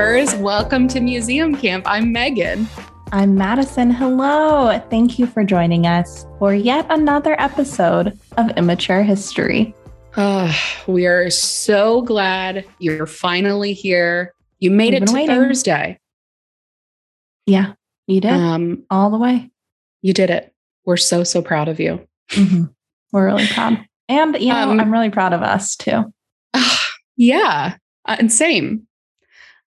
Campers. 0.00 0.34
Welcome 0.36 0.88
to 0.88 1.00
Museum 1.00 1.54
Camp. 1.54 1.84
I'm 1.86 2.06
Meghan. 2.14 2.64
I'm 3.12 3.34
Madison. 3.34 3.90
Hello. 3.90 4.78
Thank 4.88 5.18
you 5.18 5.26
for 5.26 5.44
joining 5.44 5.86
us 5.86 6.24
for 6.38 6.54
yet 6.54 6.86
another 6.88 7.38
episode 7.38 8.18
of 8.38 8.48
Immature 8.56 9.02
History. 9.02 9.74
Oh, 10.16 10.58
we 10.86 11.04
are 11.04 11.28
so 11.28 12.00
glad 12.00 12.64
you're 12.78 13.04
finally 13.06 13.74
here. 13.74 14.32
You 14.58 14.70
made 14.70 14.94
We've 14.94 15.02
it 15.02 15.06
to 15.08 15.12
waiting. 15.12 15.36
Thursday. 15.36 16.00
Yeah, 17.44 17.74
you 18.06 18.22
did 18.22 18.32
Um, 18.32 18.84
all 18.90 19.10
the 19.10 19.18
way. 19.18 19.50
you 20.00 20.14
did 20.14 20.30
it. 20.30 20.50
We're 20.86 20.96
so, 20.96 21.24
so 21.24 21.42
proud 21.42 21.68
of 21.68 21.78
you. 21.78 22.08
Mhm. 22.30 22.72
We're 23.12 23.26
really 23.26 23.46
proud. 23.48 23.84
And, 24.08 24.34
you 24.40 24.48
know, 24.48 24.70
Um, 24.70 24.80
I'm 24.80 24.90
really 24.90 25.10
proud 25.10 25.34
of 25.34 25.42
us 25.42 25.76
too. 25.76 26.10
yeah, 27.18 27.74
uh, 28.06 28.16
and 28.18 28.32
same. 28.32 28.86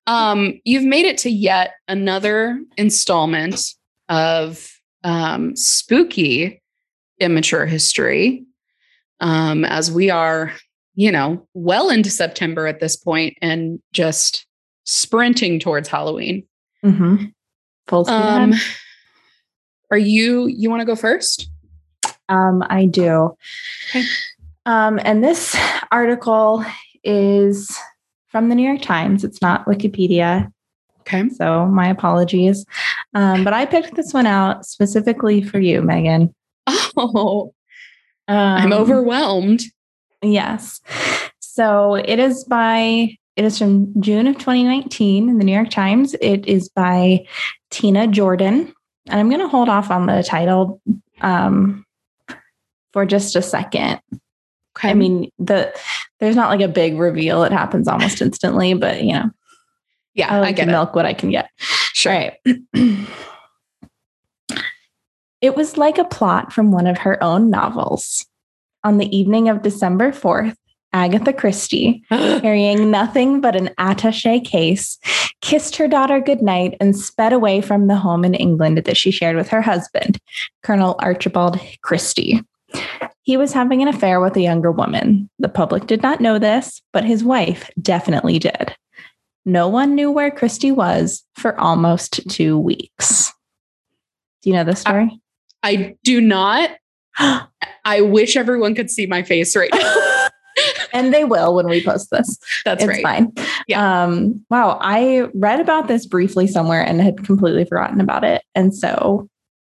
Um, 0.08 0.60
you've 0.66 0.84
made 0.84 1.06
it 1.06 1.18
to 1.20 1.30
yet 1.30 1.76
another 1.88 2.60
installment 2.78 3.62
of 4.10 4.70
um, 5.04 5.56
spooky 5.56 6.62
immature 7.20 7.66
history. 7.66 8.46
Um, 9.20 9.64
as 9.64 9.90
we 9.92 10.10
are, 10.10 10.52
you 10.96 11.12
know, 11.12 11.48
well 11.54 11.90
into 11.90 12.10
September 12.10 12.68
at 12.68 12.80
this 12.82 12.96
point 12.98 13.38
and 13.42 13.80
just 13.94 14.46
sprinting 14.84 15.60
towards 15.60 15.88
Halloween. 15.88 16.46
hmm 16.84 17.16
Full 17.88 18.06
speed 18.06 18.14
Um, 18.16 18.52
ahead. 18.54 18.76
are 19.92 19.98
you 19.98 20.48
you 20.48 20.70
want 20.70 20.82
to 20.82 20.86
go 20.86 20.96
first? 20.96 21.50
Um, 22.30 22.64
I 22.70 22.86
do. 22.86 23.36
Okay. 23.90 24.04
Um, 24.66 25.00
and 25.04 25.24
this 25.24 25.56
article 25.92 26.64
is 27.04 27.78
from 28.34 28.50
the 28.50 28.56
New 28.56 28.68
York 28.68 28.82
Times. 28.82 29.24
It's 29.24 29.42
not 29.42 29.66
Wikipedia. 29.66 30.52
Okay. 31.02 31.30
So 31.30 31.68
my 31.68 31.88
apologies. 31.88 32.66
Um, 33.14 33.44
but 33.44 33.54
I 33.54 33.66
picked 33.66 33.96
this 33.96 34.12
one 34.14 34.26
out 34.26 34.66
specifically 34.66 35.42
for 35.42 35.60
you, 35.60 35.82
Meghan. 35.82 36.34
Oh, 36.98 37.54
Um, 38.28 38.38
I'm 38.38 38.74
overwhelmed. 38.74 39.64
Yes. 40.22 40.82
So 41.40 41.96
it 41.96 42.20
is 42.20 42.44
by, 42.46 43.18
it 43.36 43.46
is 43.46 43.58
from 43.58 44.02
June 44.02 44.28
of 44.28 44.38
2019 44.38 45.30
in 45.30 45.38
the 45.38 45.44
New 45.44 45.54
York 45.54 45.70
Times. 45.70 46.16
It 46.22 46.46
is 46.48 46.70
by 46.70 47.26
Tina 47.70 48.08
Jordan. 48.08 48.74
And 49.10 49.20
I'm 49.20 49.30
going 49.30 49.42
to 49.42 49.48
hold 49.48 49.70
off 49.70 49.92
on 49.92 50.06
the 50.06 50.24
title 50.24 50.82
um, 51.22 51.86
for 52.94 53.06
just 53.06 53.36
a 53.36 53.42
second. 53.42 54.00
Okay. 54.78 54.90
I 54.90 54.94
mean, 54.94 55.30
the 55.38 55.74
there's 56.20 56.36
not 56.36 56.50
like 56.50 56.62
a 56.62 56.68
big 56.68 56.98
reveal. 56.98 57.44
It 57.44 57.52
happens 57.52 57.88
almost 57.88 58.22
instantly, 58.22 58.74
but 58.74 59.04
you 59.04 59.14
know, 59.14 59.30
yeah, 60.14 60.34
I 60.34 60.48
I, 60.48 60.52
get 60.52 60.66
to 60.66 60.70
it. 60.70 60.74
milk 60.74 60.96
what 60.96 61.06
I 61.06 61.14
can 61.14 61.32
get. 61.32 61.50
Sure. 61.58 62.12
Right. 62.12 62.34
it 65.42 65.56
was 65.56 65.78
like 65.78 65.98
a 65.98 66.06
plot 66.06 66.54
from 66.54 66.72
one 66.72 66.88
of 66.88 67.00
her 67.00 67.22
own 67.24 67.50
novels. 67.50 68.26
On 68.84 68.98
the 68.98 69.16
evening 69.16 69.48
of 69.50 69.62
December 69.62 70.12
4th, 70.12 70.56
Agatha 70.94 71.34
Christie, 71.34 72.04
carrying 72.10 72.92
nothing 72.92 73.42
but 73.42 73.56
an 73.56 73.72
attache 73.78 74.40
case, 74.40 75.00
kissed 75.42 75.76
her 75.76 75.88
daughter 75.88 76.20
goodnight 76.20 76.76
and 76.80 76.96
sped 76.96 77.34
away 77.34 77.62
from 77.62 77.88
the 77.88 77.96
home 77.96 78.24
in 78.24 78.34
England 78.34 78.78
that 78.78 78.98
she 78.98 79.12
shared 79.12 79.36
with 79.36 79.50
her 79.50 79.62
husband, 79.62 80.20
Colonel 80.62 80.96
Archibald 81.00 81.60
Christie. 81.82 82.42
He 83.24 83.38
was 83.38 83.54
having 83.54 83.82
an 83.82 83.88
affair 83.88 84.20
with 84.20 84.36
a 84.36 84.42
younger 84.42 84.72
woman. 84.72 85.30
The 85.40 85.50
public 85.50 85.88
did 85.88 86.02
not 86.04 86.22
know 86.22 86.40
this, 86.40 86.82
but 86.92 87.06
his 87.06 87.24
wife 87.24 87.70
definitely 87.82 88.40
did. 88.40 88.76
No 89.46 89.68
one 89.68 89.96
knew 89.96 90.12
where 90.12 90.32
Christie 90.32 90.72
was 90.72 91.24
for 91.36 91.60
almost 91.60 92.30
two 92.30 92.58
weeks. 92.58 93.32
Do 94.42 94.50
you 94.50 94.56
know 94.56 94.64
this 94.64 94.82
story? 94.82 95.20
I 95.64 95.96
do 96.04 96.22
not. 96.22 96.72
I 97.86 98.02
wish 98.02 98.36
everyone 98.36 98.76
could 98.76 98.90
see 98.90 99.06
my 99.06 99.24
face 99.24 99.56
right 99.56 99.70
now. 99.74 100.28
and 100.94 101.14
they 101.14 101.24
will 101.24 101.56
when 101.56 101.68
we 101.68 101.84
post 101.84 102.10
this. 102.12 102.38
That's 102.66 102.84
it's 102.84 102.90
right. 102.90 103.04
fine. 103.04 103.34
Yeah. 103.68 104.04
Um, 104.04 104.46
wow. 104.50 104.78
I 104.82 105.30
read 105.34 105.60
about 105.60 105.88
this 105.88 106.06
briefly 106.06 106.48
somewhere 106.48 106.84
and 106.86 107.02
had 107.02 107.24
completely 107.24 107.66
forgotten 107.66 108.00
about 108.02 108.24
it. 108.24 108.44
And 108.56 108.76
so 108.76 109.28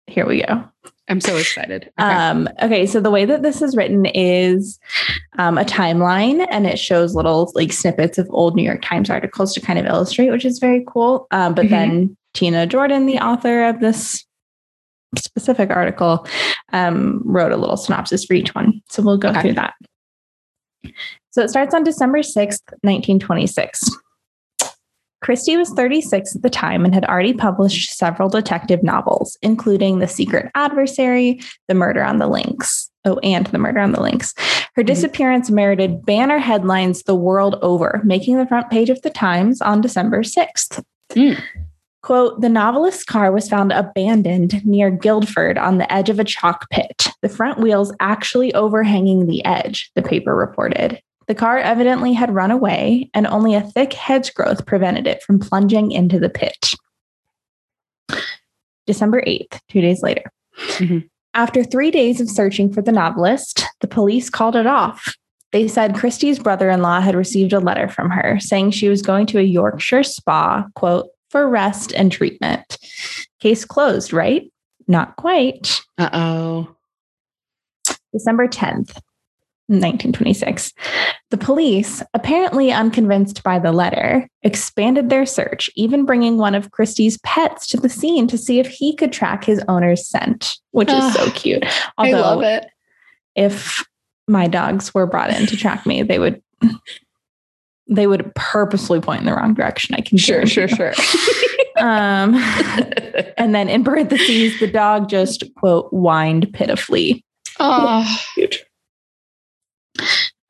here 0.06 0.26
we 0.26 0.42
go. 0.42 0.64
I'm 1.08 1.20
so 1.20 1.36
excited. 1.36 1.90
Okay. 2.00 2.08
Um, 2.14 2.48
okay, 2.62 2.86
so 2.86 2.98
the 3.00 3.10
way 3.10 3.24
that 3.26 3.42
this 3.42 3.60
is 3.60 3.76
written 3.76 4.06
is 4.06 4.78
um, 5.38 5.58
a 5.58 5.64
timeline 5.64 6.46
and 6.50 6.66
it 6.66 6.78
shows 6.78 7.14
little 7.14 7.52
like 7.54 7.72
snippets 7.72 8.16
of 8.16 8.26
old 8.30 8.56
New 8.56 8.62
York 8.62 8.80
Times 8.82 9.10
articles 9.10 9.52
to 9.54 9.60
kind 9.60 9.78
of 9.78 9.84
illustrate, 9.84 10.30
which 10.30 10.46
is 10.46 10.58
very 10.58 10.82
cool. 10.88 11.26
Um, 11.30 11.54
but 11.54 11.66
Mhm. 11.66 11.70
then 11.70 12.16
Tina 12.32 12.66
Jordan, 12.66 13.04
the 13.06 13.18
author 13.18 13.64
of 13.64 13.80
this 13.80 14.24
specific 15.16 15.70
article, 15.70 16.26
um, 16.72 17.20
wrote 17.24 17.52
a 17.52 17.56
little 17.56 17.76
synopsis 17.76 18.24
for 18.24 18.32
each 18.34 18.54
one. 18.54 18.80
So 18.88 19.02
we'll 19.02 19.18
go 19.18 19.28
Okay. 19.28 19.40
through 19.42 19.52
that. 19.54 19.74
So 21.32 21.42
it 21.42 21.50
starts 21.50 21.74
on 21.74 21.84
December 21.84 22.22
6th, 22.22 22.62
1926. 22.82 23.90
Christie 25.24 25.56
was 25.56 25.70
36 25.70 26.36
at 26.36 26.42
the 26.42 26.50
time 26.50 26.84
and 26.84 26.92
had 26.92 27.06
already 27.06 27.32
published 27.32 27.96
several 27.96 28.28
detective 28.28 28.82
novels, 28.82 29.38
including 29.40 29.98
The 29.98 30.06
Secret 30.06 30.50
Adversary, 30.54 31.40
The 31.66 31.72
Murder 31.72 32.04
on 32.04 32.18
the 32.18 32.26
Links. 32.26 32.90
Oh, 33.06 33.16
and 33.22 33.46
The 33.46 33.56
Murder 33.56 33.80
on 33.80 33.92
the 33.92 34.02
Links. 34.02 34.34
Her 34.74 34.82
Mhm. 34.82 34.86
disappearance 34.86 35.50
merited 35.50 36.04
banner 36.04 36.36
headlines 36.36 37.04
the 37.04 37.14
world 37.14 37.58
over, 37.62 38.02
making 38.04 38.36
the 38.36 38.46
front 38.46 38.68
page 38.68 38.90
of 38.90 39.00
the 39.00 39.08
Times 39.08 39.62
on 39.62 39.80
December 39.80 40.24
6th. 40.24 40.82
Mm. 41.12 41.40
Quote, 42.02 42.42
the 42.42 42.50
novelist's 42.50 43.02
car 43.02 43.32
was 43.32 43.48
found 43.48 43.72
abandoned 43.72 44.60
near 44.66 44.90
Guildford 44.90 45.56
on 45.56 45.78
the 45.78 45.90
edge 45.90 46.10
of 46.10 46.18
a 46.18 46.24
chalk 46.24 46.68
pit, 46.68 47.08
the 47.22 47.30
front 47.30 47.58
wheels 47.58 47.94
actually 47.98 48.52
overhanging 48.52 49.26
the 49.26 49.42
edge, 49.46 49.90
the 49.94 50.02
paper 50.02 50.36
reported. 50.36 51.00
The 51.26 51.34
car 51.34 51.58
evidently 51.58 52.12
had 52.12 52.34
run 52.34 52.50
away, 52.50 53.10
and 53.14 53.26
only 53.26 53.54
a 53.54 53.62
thick 53.62 53.92
hedge 53.92 54.34
growth 54.34 54.66
prevented 54.66 55.06
it 55.06 55.22
from 55.22 55.38
plunging 55.38 55.90
into 55.90 56.18
the 56.18 56.28
pit. 56.28 56.74
December 58.86 59.22
8th, 59.26 59.60
two 59.68 59.80
days 59.80 60.02
later. 60.02 60.30
Mhm. 60.78 61.08
After 61.32 61.64
three 61.64 61.90
days 61.90 62.20
of 62.20 62.28
searching 62.28 62.72
for 62.72 62.82
the 62.82 62.92
novelist, 62.92 63.64
the 63.80 63.88
police 63.88 64.30
called 64.30 64.54
it 64.54 64.66
off. 64.66 65.16
They 65.52 65.68
said 65.68 65.94
Christie's 65.94 66.38
brother 66.38 66.68
in 66.68 66.82
law 66.82 67.00
had 67.00 67.14
received 67.14 67.52
a 67.52 67.60
letter 67.60 67.88
from 67.88 68.10
her 68.10 68.38
saying 68.40 68.72
she 68.72 68.88
was 68.88 69.02
going 69.02 69.26
to 69.26 69.38
a 69.38 69.42
Yorkshire 69.42 70.02
spa, 70.02 70.66
quote, 70.74 71.08
for 71.30 71.48
rest 71.48 71.92
and 71.92 72.12
treatment. 72.12 72.78
Case 73.40 73.64
closed, 73.64 74.12
right? 74.12 74.50
Not 74.86 75.16
quite. 75.16 75.80
Uh 75.96 76.10
oh. 76.12 76.76
December 78.12 78.46
10th, 78.46 79.00
1926. 79.68 80.72
The 81.30 81.36
police, 81.38 82.02
apparently 82.12 82.70
unconvinced 82.70 83.42
by 83.42 83.58
the 83.58 83.72
letter, 83.72 84.28
expanded 84.42 85.08
their 85.10 85.24
search, 85.26 85.70
even 85.74 86.04
bringing 86.04 86.36
one 86.38 86.54
of 86.54 86.70
Christie's 86.70 87.18
pets 87.18 87.66
to 87.68 87.76
the 87.78 87.88
scene 87.88 88.26
to 88.28 88.36
see 88.38 88.58
if 88.60 88.66
he 88.68 88.94
could 88.94 89.12
track 89.12 89.44
his 89.44 89.62
owner's 89.68 90.06
scent, 90.06 90.56
which 90.72 90.90
is 90.90 91.14
so 91.14 91.30
cute. 91.34 91.64
I 91.98 92.12
love 92.12 92.42
it. 92.42 92.66
if 93.34 93.84
my 94.28 94.46
dogs 94.48 94.92
were 94.94 95.06
brought 95.06 95.30
in 95.30 95.46
to 95.46 95.56
track 95.56 95.86
me, 95.86 96.02
they 96.02 96.18
would 96.18 96.42
they 97.88 98.06
would 98.06 98.34
purposely 98.34 98.98
point 99.00 99.20
in 99.20 99.26
the 99.26 99.34
wrong 99.34 99.52
direction. 99.54 99.94
I 99.94 100.00
can 100.00 100.16
Sure, 100.16 100.46
sure, 100.46 100.68
you. 100.68 100.76
sure. 100.76 100.92
Um, 101.76 102.36
and 103.36 103.52
then 103.52 103.68
in 103.68 103.82
parentheses, 103.82 104.60
the 104.60 104.68
dog 104.68 105.08
just 105.08 105.42
quote 105.56 105.88
whined 105.90 106.48
pitifully. 106.52 107.24
oh, 107.58 108.06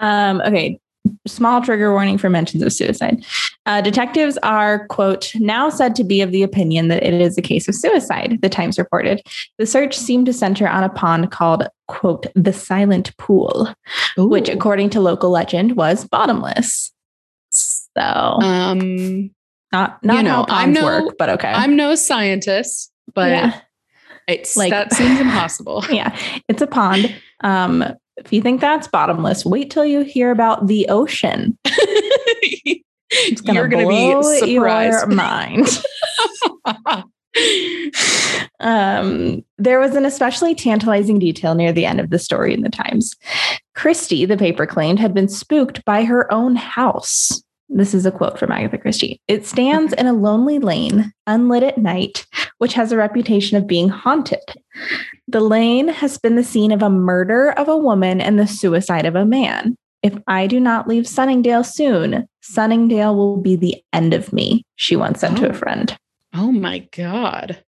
Um, 0.01 0.41
okay, 0.43 0.79
small 1.27 1.61
trigger 1.63 1.93
warning 1.93 2.19
for 2.19 2.31
mentions 2.31 2.63
of 2.63 2.73
suicide. 2.73 3.25
Uh, 3.67 3.81
detectives 3.81 4.39
are, 4.43 4.87
quote, 4.89 5.35
now 5.37 5.69
said 5.69 5.95
to 5.97 6.05
be 6.05 6.21
of 6.21 6.31
the 6.33 6.43
opinion 6.43 6.89
that 6.89 7.03
it 7.03 7.15
is 7.15 7.37
a 7.39 7.43
case 7.43 7.69
of 7.69 7.75
suicide, 7.75 8.39
the 8.43 8.49
Times 8.49 8.79
reported. 8.79 9.23
The 9.59 9.67
search 9.67 9.97
seemed 9.97 10.27
to 10.27 10.33
center 10.33 10.69
on 10.69 10.83
a 10.85 10.89
pond 10.89 11.31
called, 11.31 11.67
quote, 11.89 12.27
the 12.35 12.53
Silent 12.53 13.17
Pool, 13.19 13.73
which, 14.17 14.49
according 14.49 14.91
to 14.91 15.01
local 15.01 15.31
legend, 15.31 15.77
was 15.77 16.07
bottomless. 16.07 16.93
So, 17.51 18.01
um, 18.03 19.31
not, 19.73 20.03
not 20.03 20.17
you 20.17 20.23
know, 20.23 20.31
how 20.31 20.41
I'm 20.49 20.75
ponds 20.75 20.81
no- 20.81 20.85
work, 20.85 21.15
but 21.19 21.29
okay. 21.31 21.49
I'm 21.53 21.77
no 21.77 21.95
scientist, 21.95 22.91
but 23.15 23.31
yeah. 23.31 23.61
it's 24.27 24.57
Like- 24.57 24.71
that 24.71 24.93
seems 24.93 25.21
impossible. 25.21 25.85
yeah, 25.91 26.17
it's 26.49 26.63
a 26.63 26.67
pond. 26.67 27.15
Um, 27.41 27.85
if 28.17 28.33
you 28.33 28.41
think 28.43 28.61
that's 28.61 28.89
bottomless, 28.89 29.45
wait 29.45 29.71
till 29.71 29.85
you 29.85 30.01
hear 30.03 30.31
about 30.31 30.67
the 30.67 30.89
ocean. 30.89 31.59
It's 33.17 33.41
gonna 33.41 33.61
You're 33.61 33.69
gonna 33.69 33.85
blow 33.85 34.21
be 34.23 34.39
surprised. 34.39 34.93
your 34.93 35.07
mind. 35.15 35.69
Um, 38.61 39.45
there 39.59 39.79
was 39.81 39.95
an 39.95 40.05
especially 40.05 40.55
tantalizing 40.55 41.19
detail 41.19 41.55
near 41.55 41.73
the 41.73 41.85
end 41.87 42.01
of 42.01 42.11
the 42.11 42.19
story 42.19 42.55
in 42.55 42.63
the 42.63 42.71
Times. 42.71 43.15
Christie, 43.75 44.25
the 44.25 44.37
paper 44.37 44.67
claimed, 44.67 44.99
had 44.99 45.13
been 45.15 45.29
spooked 45.29 45.85
by 45.85 46.05
her 46.05 46.33
own 46.33 46.57
house. 46.57 47.43
This 47.69 47.95
is 47.95 48.05
a 48.07 48.11
quote 48.13 48.39
from 48.39 48.53
Agatha 48.53 48.79
Christie. 48.79 49.21
It 49.27 49.47
stands 49.47 49.93
in 49.95 50.07
a 50.07 50.13
lonely 50.13 50.59
lane, 50.59 51.13
unlit 51.27 51.63
at 51.63 51.79
night, 51.79 52.27
which 52.59 52.75
has 52.75 52.93
a 52.93 52.97
reputation 52.97 53.57
of 53.57 53.67
being 53.67 53.89
haunted. 53.89 54.39
The 55.29 55.41
lane 55.41 55.89
has 55.89 56.19
been 56.19 56.37
the 56.37 56.45
scene 56.45 56.73
of 56.73 56.83
a 56.83 56.91
murder 56.91 57.51
of 57.53 57.69
a 57.69 57.77
woman 57.77 58.21
and 58.21 58.39
the 58.39 58.47
suicide 58.47 59.07
of 59.07 59.17
a 59.17 59.25
man. 59.25 59.77
If 60.03 60.15
I 60.27 60.47
do 60.47 60.61
not 60.61 60.87
leave 60.87 61.09
Sunningdale 61.09 61.65
soon, 61.65 62.27
Sunningdale 62.43 63.17
will 63.17 63.39
be 63.39 63.57
the 63.57 63.77
end 63.95 64.13
of 64.13 64.33
me, 64.35 64.63
she 64.77 64.97
once 64.97 65.21
said 65.21 65.37
to 65.39 65.47
a 65.47 65.51
Oh. 65.51 65.55
friend. 65.55 65.97
Oh 66.35 66.53
my 66.53 66.81
God. 66.95 67.63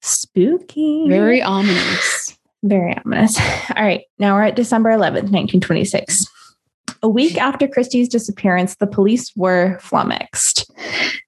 Spooky. 0.00 1.06
Very 1.08 1.42
ominous. 1.42 2.38
Very 2.62 2.96
ominous. 3.04 3.38
All 3.76 3.82
right, 3.84 4.02
now 4.18 4.34
we're 4.34 4.44
at 4.44 4.56
December 4.56 4.90
11th, 4.90 5.30
1926. 5.30 6.26
A 7.06 7.08
week 7.08 7.38
after 7.38 7.68
Christie's 7.68 8.08
disappearance, 8.08 8.74
the 8.74 8.86
police 8.88 9.30
were 9.36 9.78
flummoxed. 9.78 10.68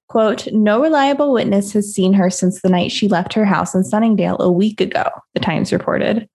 Quote, 0.08 0.48
no 0.52 0.82
reliable 0.82 1.32
witness 1.32 1.72
has 1.72 1.94
seen 1.94 2.12
her 2.14 2.30
since 2.30 2.60
the 2.60 2.68
night 2.68 2.90
she 2.90 3.06
left 3.06 3.32
her 3.34 3.44
house 3.44 3.76
in 3.76 3.84
Sunningdale 3.84 4.38
a 4.40 4.50
week 4.50 4.80
ago, 4.80 5.08
the 5.34 5.40
Times 5.40 5.72
reported. 5.72 6.28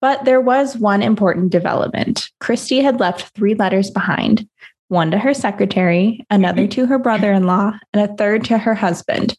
But 0.00 0.24
there 0.24 0.40
was 0.40 0.78
one 0.78 1.02
important 1.02 1.50
development. 1.50 2.30
Christie 2.40 2.80
had 2.80 2.98
left 2.98 3.36
three 3.36 3.52
letters 3.52 3.90
behind 3.90 4.48
one 4.88 5.10
to 5.10 5.18
her 5.18 5.34
secretary, 5.34 6.24
another 6.30 6.66
to 6.68 6.86
her 6.86 6.98
brother 6.98 7.34
in 7.34 7.44
law, 7.44 7.78
and 7.92 8.10
a 8.10 8.14
third 8.14 8.44
to 8.44 8.56
her 8.56 8.74
husband, 8.74 9.36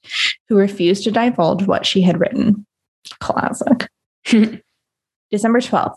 who 0.50 0.56
refused 0.56 1.04
to 1.06 1.12
divulge 1.12 1.65
what 1.65 1.83
she 1.83 2.04
had 2.04 2.19
written. 2.19 2.63
Classic. 3.21 3.89
December 5.31 5.62
12th. 5.62 5.95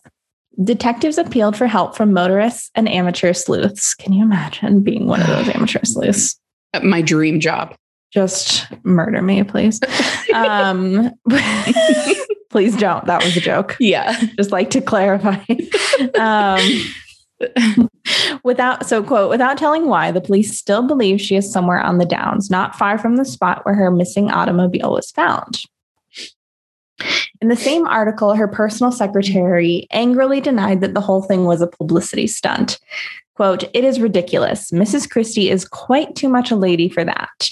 Detectives 0.62 1.16
appealed 1.16 1.56
for 1.56 1.66
help 1.66 1.96
from 1.96 2.12
motorists 2.12 2.70
and 2.74 2.88
amateur 2.88 3.32
sleuths. 3.32 3.94
Can 3.94 4.12
you 4.12 4.22
imagine 4.22 4.82
being 4.82 5.06
one 5.06 5.20
of 5.20 5.26
those 5.26 5.48
amateur 5.48 5.80
sleuths? 5.84 6.38
My 6.82 7.02
dream 7.02 7.40
job. 7.40 7.74
Just 8.12 8.66
murder 8.84 9.22
me, 9.22 9.44
please. 9.44 9.80
Um, 10.32 11.10
please 12.50 12.76
don't. 12.76 13.04
That 13.06 13.24
was 13.24 13.36
a 13.36 13.40
joke. 13.40 13.76
Yeah. 13.80 14.16
Just 14.36 14.52
like 14.52 14.70
to 14.70 14.80
clarify. 14.80 15.42
Um, 16.16 16.60
without, 18.44 18.86
so 18.86 19.02
quote, 19.02 19.28
without 19.28 19.58
telling 19.58 19.86
why, 19.86 20.12
the 20.12 20.20
police 20.20 20.56
still 20.56 20.86
believe 20.86 21.20
she 21.20 21.34
is 21.34 21.50
somewhere 21.50 21.80
on 21.80 21.98
the 21.98 22.04
downs, 22.04 22.48
not 22.48 22.76
far 22.76 22.96
from 22.96 23.16
the 23.16 23.24
spot 23.24 23.64
where 23.64 23.74
her 23.74 23.90
missing 23.90 24.30
automobile 24.30 24.92
was 24.92 25.10
found. 25.10 25.64
In 27.40 27.48
the 27.48 27.56
same 27.56 27.86
article, 27.86 28.34
her 28.34 28.48
personal 28.48 28.92
secretary 28.92 29.86
angrily 29.90 30.40
denied 30.40 30.80
that 30.80 30.94
the 30.94 31.00
whole 31.00 31.22
thing 31.22 31.44
was 31.44 31.60
a 31.60 31.66
publicity 31.66 32.26
stunt. 32.26 32.78
Quote, 33.34 33.64
it 33.72 33.84
is 33.84 34.00
ridiculous. 34.00 34.70
Mrs. 34.70 35.08
Christie 35.08 35.48
is 35.48 35.66
quite 35.66 36.14
too 36.14 36.28
much 36.28 36.50
a 36.50 36.56
lady 36.56 36.88
for 36.88 37.04
that. 37.04 37.50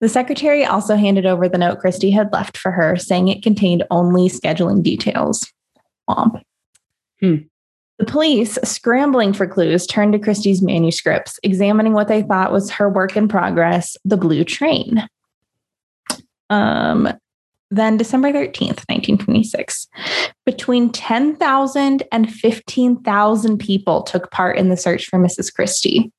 The 0.00 0.08
secretary 0.08 0.64
also 0.64 0.96
handed 0.96 1.26
over 1.26 1.48
the 1.48 1.58
note 1.58 1.80
Christie 1.80 2.10
had 2.10 2.32
left 2.32 2.56
for 2.56 2.70
her, 2.70 2.96
saying 2.96 3.28
it 3.28 3.42
contained 3.42 3.84
only 3.90 4.28
scheduling 4.28 4.82
details. 4.82 5.52
Womp. 6.08 6.40
Hmm. 7.20 7.36
The 7.98 8.06
police, 8.06 8.58
scrambling 8.62 9.32
for 9.32 9.46
clues, 9.46 9.86
turned 9.86 10.12
to 10.12 10.20
Christie's 10.20 10.62
manuscripts, 10.62 11.40
examining 11.42 11.94
what 11.94 12.06
they 12.06 12.22
thought 12.22 12.52
was 12.52 12.70
her 12.70 12.88
work 12.88 13.16
in 13.16 13.26
progress, 13.26 13.96
The 14.04 14.16
Blue 14.16 14.44
Train. 14.44 15.06
Um, 16.48 17.12
then 17.70 17.96
December 17.96 18.32
13th, 18.32 18.84
1926, 18.88 19.88
between 20.46 20.90
10,000 20.90 22.02
and 22.12 22.32
15,000 22.32 23.58
people 23.58 24.02
took 24.02 24.30
part 24.30 24.56
in 24.56 24.68
the 24.68 24.76
search 24.76 25.06
for 25.06 25.18
Mrs. 25.18 25.52
Christie, 25.52 26.10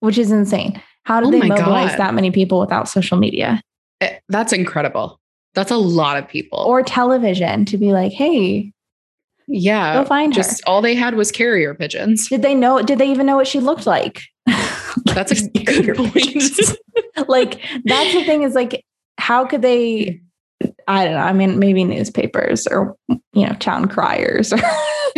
which 0.00 0.16
is 0.18 0.30
insane. 0.30 0.80
How 1.04 1.20
did 1.20 1.28
Oh 1.28 1.30
they 1.32 1.46
mobilize 1.48 1.90
God. 1.90 1.98
that 1.98 2.14
many 2.14 2.30
people 2.30 2.58
without 2.60 2.88
social 2.88 3.18
media 3.18 3.60
Eh, 4.00 4.16
That's 4.28 4.52
incredible. 4.52 5.20
That's 5.54 5.70
a 5.70 5.76
lot 5.76 6.16
of 6.16 6.26
people. 6.26 6.58
or 6.58 6.82
television 6.82 7.64
to 7.66 7.76
be 7.78 7.92
like, 7.92 8.10
hey, 8.12 8.72
yeah. 9.46 9.94
go 9.94 10.04
find 10.04 10.32
Just 10.32 10.60
her? 10.64 10.70
all 10.70 10.82
they 10.82 10.94
had 10.96 11.14
was 11.14 11.30
carrier 11.30 11.74
pigeons. 11.74 12.28
Did 12.28 12.42
they 12.42 12.54
know? 12.54 12.82
Did 12.82 12.98
they 12.98 13.08
even 13.10 13.26
know 13.26 13.36
what 13.36 13.46
she 13.46 13.60
looked 13.60 13.86
like? 13.86 14.22
That's 15.04 15.42
a 15.42 15.48
good 15.50 15.96
point. 15.96 17.28
like, 17.28 17.60
that's 17.84 18.12
the 18.14 18.24
thing 18.24 18.42
is 18.42 18.54
like, 18.54 18.84
how 19.18 19.44
could 19.44 19.62
they? 19.62 20.20
I 20.86 21.04
don't 21.04 21.14
know. 21.14 21.20
I 21.20 21.32
mean, 21.32 21.58
maybe 21.58 21.84
newspapers 21.84 22.66
or, 22.66 22.96
you 23.08 23.46
know, 23.46 23.54
town 23.54 23.88
criers 23.88 24.52
or 24.52 24.56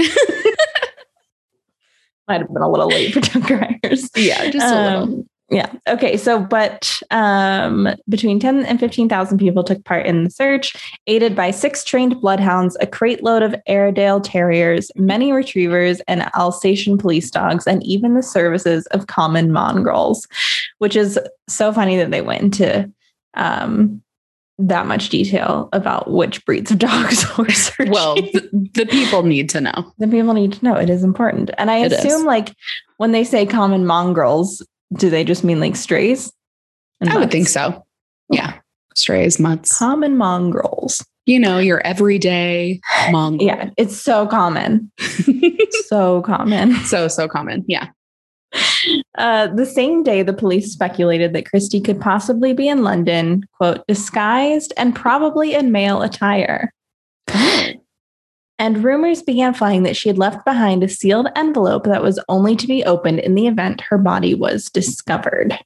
might 2.29 2.41
have 2.41 2.53
been 2.53 2.63
a 2.63 2.71
little 2.71 2.89
late 2.89 3.13
for 3.15 3.21
town 3.21 3.43
criers. 3.43 4.11
yeah, 4.17 4.51
just 4.51 4.67
a 4.67 4.83
little. 4.83 5.03
Um, 5.03 5.29
yeah. 5.49 5.73
Okay. 5.87 6.17
So, 6.17 6.41
but 6.41 7.01
um, 7.13 7.89
between 8.09 8.41
10 8.41 8.67
and 8.67 8.81
15,000 8.81 9.39
people 9.39 9.63
took 9.63 9.85
part 9.85 10.05
in 10.05 10.25
the 10.25 10.31
search, 10.31 10.75
aided 11.07 11.37
by 11.37 11.53
six 11.53 11.85
trained 11.85 12.21
bloodhounds, 12.21 12.77
a 12.81 12.87
crate 12.87 13.23
load 13.23 13.45
of 13.45 13.55
Airedale 13.69 14.21
terriers, 14.21 14.91
many 14.97 15.31
retrievers, 15.33 16.01
and 16.09 16.23
Alsatian 16.35 16.99
police 16.99 17.31
dogs, 17.31 17.65
and 17.65 17.85
even 17.85 18.15
the 18.15 18.25
services 18.25 18.87
of 18.87 19.07
common 19.07 19.53
mongrels, 19.53 20.27
which 20.79 20.97
is 20.97 21.17
so 21.49 21.73
funny 21.73 21.97
that 21.97 22.11
they 22.11 22.23
went 22.23 22.43
into 22.43 22.93
um, 23.35 24.03
that 24.59 24.87
much 24.87 25.11
detail 25.11 25.69
about 25.73 26.11
which 26.11 26.45
breeds 26.47 26.71
of 26.71 26.79
dogs 26.79 27.25
were 27.39 27.51
searching. 27.51 27.93
Well, 27.93 28.15
the, 28.15 28.69
the 28.75 28.87
people 28.87 29.23
need 29.23 29.49
to 29.51 29.61
know. 29.61 29.93
the 29.99 30.09
people 30.09 30.33
need 30.33 30.55
to 30.55 30.65
know 30.65 30.75
it 30.77 30.89
is 30.89 31.05
important. 31.05 31.51
And 31.59 31.71
I 31.71 31.79
It 31.85 31.93
is. 31.93 32.05
assume, 32.05 32.25
like, 32.25 32.55
when 32.97 33.13
they 33.13 33.23
say 33.25 33.45
common 33.45 33.85
mongrels, 33.87 34.67
do 34.95 35.11
they 35.11 35.25
just 35.25 35.45
mean 35.45 35.61
like 35.61 35.77
strays? 35.77 36.33
I 37.07 37.19
would 37.19 37.31
think 37.31 37.49
so. 37.49 37.85
Yeah. 38.31 38.55
Strays, 38.95 39.39
mutts. 39.39 39.77
Common 39.79 40.17
mongrels. 40.17 41.05
You 41.27 41.39
know, 41.41 41.59
your 41.59 41.85
everyday 41.87 42.81
mongrel. 43.11 43.47
Yeah, 43.49 43.71
it's 43.77 44.01
so 44.01 44.27
common. 44.27 44.91
so 45.89 46.23
common. 46.23 46.75
so, 46.85 47.09
so 47.09 47.29
common. 47.29 47.65
Yeah. 47.69 47.89
Uh, 49.17 49.47
the 49.49 49.67
same 49.67 50.03
day, 50.03 50.23
the 50.23 50.33
police 50.33 50.73
speculated 50.73 51.33
that 51.33 51.49
Christie 51.49 51.81
could 51.81 52.01
possibly 52.01 52.53
be 52.53 52.69
in 52.69 52.83
London, 52.83 53.45
quote, 53.53 53.87
disguised 53.87 54.73
and 54.77 54.95
probably 54.95 55.55
in 55.55 55.73
male 55.73 56.03
attire. 56.03 56.73
And 58.59 58.83
rumors 58.83 59.23
began 59.23 59.53
flying 59.53 59.83
that 59.83 59.97
she 59.97 60.09
had 60.09 60.19
left 60.19 60.45
behind 60.45 60.83
a 60.83 60.89
sealed 60.89 61.29
envelope 61.37 61.85
that 61.85 62.03
was 62.03 62.19
only 62.29 62.57
to 62.57 62.67
be 62.67 62.85
opened 62.85 63.21
in 63.21 63.35
the 63.35 63.47
event 63.47 63.83
her 63.83 63.99
body 63.99 64.35
was 64.35 64.71
discovered. 64.71 65.59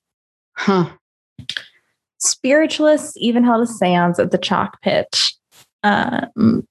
Huh. 0.56 0.90
Spiritualists 2.18 3.16
even 3.16 3.44
held 3.44 3.62
a 3.62 3.66
seance 3.66 4.18
at 4.18 4.32
the 4.32 4.38
chalk 4.38 4.82
pit. 4.82 5.30
Um, 5.84 6.66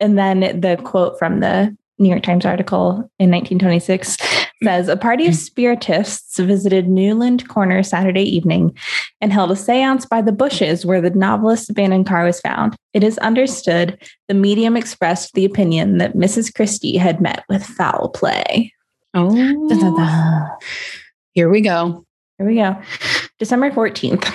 and 0.00 0.18
then 0.18 0.60
the 0.60 0.76
quote 0.82 1.18
from 1.18 1.40
the 1.40 1.74
New 1.98 2.08
York 2.08 2.22
Times 2.22 2.44
article 2.44 3.10
in 3.18 3.30
1926 3.30 4.16
says 4.62 4.88
a 4.88 4.96
party 4.96 5.26
of 5.26 5.34
spiritists 5.34 6.38
visited 6.38 6.88
Newland 6.88 7.48
Corner 7.48 7.82
Saturday 7.82 8.22
evening 8.22 8.76
and 9.20 9.32
held 9.32 9.50
a 9.50 9.56
seance 9.56 10.06
by 10.06 10.22
the 10.22 10.32
bushes 10.32 10.86
where 10.86 11.00
the 11.00 11.10
novelist's 11.10 11.68
abandoned 11.68 12.06
car 12.06 12.24
was 12.24 12.40
found. 12.40 12.76
It 12.94 13.04
is 13.04 13.18
understood 13.18 13.98
the 14.28 14.34
medium 14.34 14.76
expressed 14.76 15.34
the 15.34 15.44
opinion 15.44 15.98
that 15.98 16.14
Mrs. 16.14 16.54
Christie 16.54 16.96
had 16.96 17.20
met 17.20 17.44
with 17.48 17.64
foul 17.64 18.08
play. 18.10 18.72
Oh. 19.14 19.34
Dun, 19.34 19.68
dun, 19.68 19.96
dun. 19.96 20.50
Here 21.32 21.50
we 21.50 21.60
go. 21.60 22.04
Here 22.38 22.46
we 22.46 22.56
go. 22.56 22.80
December 23.38 23.70
14th. 23.70 24.34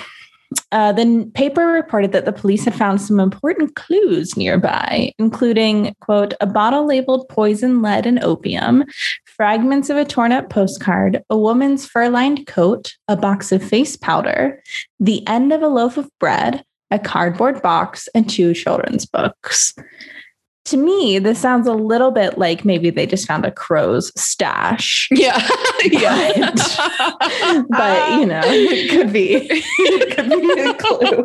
Uh, 0.70 0.92
the 0.92 1.30
paper 1.34 1.66
reported 1.66 2.12
that 2.12 2.24
the 2.24 2.32
police 2.32 2.64
had 2.64 2.74
found 2.74 3.00
some 3.00 3.20
important 3.20 3.74
clues 3.74 4.36
nearby, 4.36 5.12
including, 5.18 5.94
quote, 6.00 6.34
a 6.40 6.46
bottle 6.46 6.86
labeled 6.86 7.28
poison, 7.28 7.82
lead, 7.82 8.06
and 8.06 8.22
opium, 8.22 8.84
fragments 9.24 9.90
of 9.90 9.96
a 9.96 10.04
torn 10.04 10.32
up 10.32 10.50
postcard, 10.50 11.22
a 11.30 11.36
woman's 11.36 11.86
fur 11.86 12.08
lined 12.08 12.46
coat, 12.46 12.94
a 13.08 13.16
box 13.16 13.52
of 13.52 13.62
face 13.62 13.96
powder, 13.96 14.62
the 15.00 15.26
end 15.26 15.52
of 15.52 15.62
a 15.62 15.68
loaf 15.68 15.96
of 15.96 16.10
bread, 16.18 16.64
a 16.90 16.98
cardboard 16.98 17.62
box, 17.62 18.08
and 18.14 18.28
two 18.28 18.54
children's 18.54 19.06
books. 19.06 19.74
To 20.66 20.76
me, 20.76 21.18
this 21.18 21.40
sounds 21.40 21.66
a 21.66 21.72
little 21.72 22.12
bit 22.12 22.38
like 22.38 22.64
maybe 22.64 22.90
they 22.90 23.04
just 23.04 23.26
found 23.26 23.44
a 23.44 23.50
crow's 23.50 24.12
stash. 24.20 25.08
Yeah. 25.10 25.44
yeah. 25.84 26.50
but 26.54 27.80
ah. 27.80 28.18
you 28.18 28.26
know, 28.26 28.40
it 28.44 28.90
could 28.90 29.12
be 29.12 29.34
it 29.34 30.16
could 30.16 30.30
be 30.30 30.60
a 30.60 30.74
clue. 30.74 31.24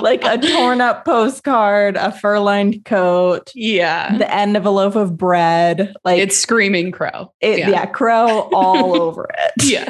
like 0.00 0.22
a 0.24 0.38
torn 0.38 0.80
up 0.80 1.04
postcard, 1.04 1.96
a 1.96 2.12
fur 2.12 2.38
lined 2.38 2.84
coat, 2.84 3.50
yeah. 3.54 4.16
the 4.16 4.32
end 4.32 4.56
of 4.56 4.64
a 4.64 4.70
loaf 4.70 4.94
of 4.94 5.16
bread. 5.16 5.92
Like 6.04 6.20
It's 6.20 6.38
screaming 6.38 6.92
crow. 6.92 7.32
it, 7.40 7.58
yeah. 7.58 7.86
crow 7.86 8.48
all 8.52 9.00
over 9.00 9.28
it. 9.36 9.52
Yeah. 9.68 9.88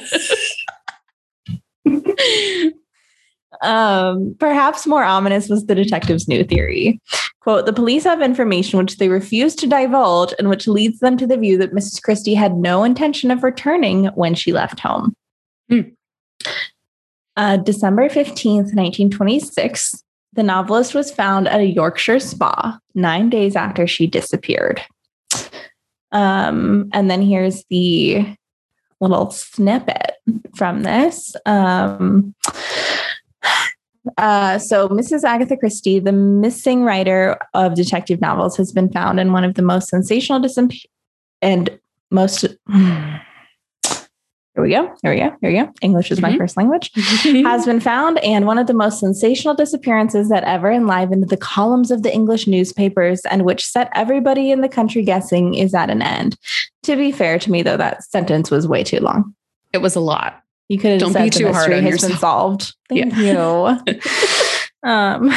Um, 3.62 4.36
perhaps 4.38 4.86
more 4.86 5.04
ominous 5.04 5.48
was 5.48 5.66
the 5.66 5.74
detective's 5.74 6.28
new 6.28 6.44
theory. 6.44 7.00
Quote, 7.40 7.66
the 7.66 7.72
police 7.72 8.04
have 8.04 8.20
information 8.20 8.78
which 8.78 8.98
they 8.98 9.08
refuse 9.08 9.54
to 9.56 9.66
divulge 9.66 10.34
and 10.38 10.48
which 10.48 10.68
leads 10.68 11.00
them 11.00 11.16
to 11.16 11.26
the 11.26 11.36
view 11.36 11.56
that 11.58 11.72
Mrs. 11.72 12.02
Christie 12.02 12.34
had 12.34 12.56
no 12.56 12.84
intention 12.84 13.30
of 13.30 13.42
returning 13.42 14.06
when 14.14 14.34
she 14.34 14.52
left 14.52 14.80
home. 14.80 15.14
Hmm. 15.68 15.80
Uh, 17.36 17.56
December 17.56 18.08
15th, 18.08 18.74
1926, 18.74 20.02
the 20.32 20.42
novelist 20.42 20.94
was 20.94 21.12
found 21.12 21.48
at 21.48 21.60
a 21.60 21.66
Yorkshire 21.66 22.20
spa 22.20 22.78
nine 22.94 23.30
days 23.30 23.56
after 23.56 23.86
she 23.86 24.06
disappeared. 24.06 24.82
Um, 26.10 26.88
and 26.92 27.10
then 27.10 27.22
here's 27.22 27.64
the 27.70 28.36
little 29.00 29.30
snippet 29.30 30.16
from 30.56 30.82
this. 30.82 31.34
Um, 31.46 32.34
uh, 34.18 34.58
so, 34.58 34.88
Mrs. 34.88 35.24
Agatha 35.24 35.56
Christie, 35.56 35.98
the 35.98 36.12
missing 36.12 36.84
writer 36.84 37.38
of 37.54 37.74
detective 37.74 38.20
novels, 38.20 38.56
has 38.56 38.72
been 38.72 38.90
found 38.90 39.18
in 39.20 39.32
one 39.32 39.44
of 39.44 39.54
the 39.54 39.62
most 39.62 39.88
sensational 39.88 40.42
and 41.40 41.78
most. 42.10 42.44
Here 44.54 44.64
we 44.64 44.70
go. 44.70 44.92
Here 45.04 45.12
we 45.12 45.20
go. 45.20 45.36
Here 45.40 45.50
we 45.52 45.56
go. 45.56 45.72
English 45.82 46.10
is 46.10 46.20
my 46.20 46.32
Mhm. 46.32 46.38
first 46.38 46.56
language. 46.56 46.90
has 46.96 47.64
been 47.64 47.78
found, 47.78 48.18
and 48.24 48.44
one 48.44 48.58
of 48.58 48.66
the 48.66 48.74
most 48.74 48.98
sensational 48.98 49.54
disappearances 49.54 50.28
that 50.30 50.42
ever 50.42 50.72
enlivened 50.72 51.28
the 51.28 51.36
columns 51.36 51.92
of 51.92 52.02
the 52.02 52.12
English 52.12 52.48
newspapers 52.48 53.20
and 53.30 53.44
which 53.44 53.64
set 53.64 53.88
everybody 53.94 54.50
in 54.50 54.60
the 54.60 54.68
country 54.68 55.02
guessing 55.04 55.54
is 55.54 55.74
at 55.74 55.90
an 55.90 56.02
end. 56.02 56.36
To 56.84 56.96
be 56.96 57.12
fair 57.12 57.38
to 57.38 57.52
me, 57.52 57.62
though, 57.62 57.76
that 57.76 58.02
sentence 58.02 58.50
was 58.50 58.66
way 58.66 58.82
too 58.82 58.98
long. 58.98 59.32
it 59.72 59.78
was 59.78 59.94
a 59.94 60.00
lot. 60.00 60.42
You 60.68 60.78
could 60.78 60.92
have 60.92 61.00
Don't 61.00 61.12
said 61.12 61.24
be 61.24 61.30
too 61.30 61.52
hard 61.52 61.72
on 61.72 61.82
has 61.82 62.06
been 62.06 62.16
solved. 62.18 62.74
Thank 62.88 63.16
you. 63.16 63.34
um, 64.82 65.30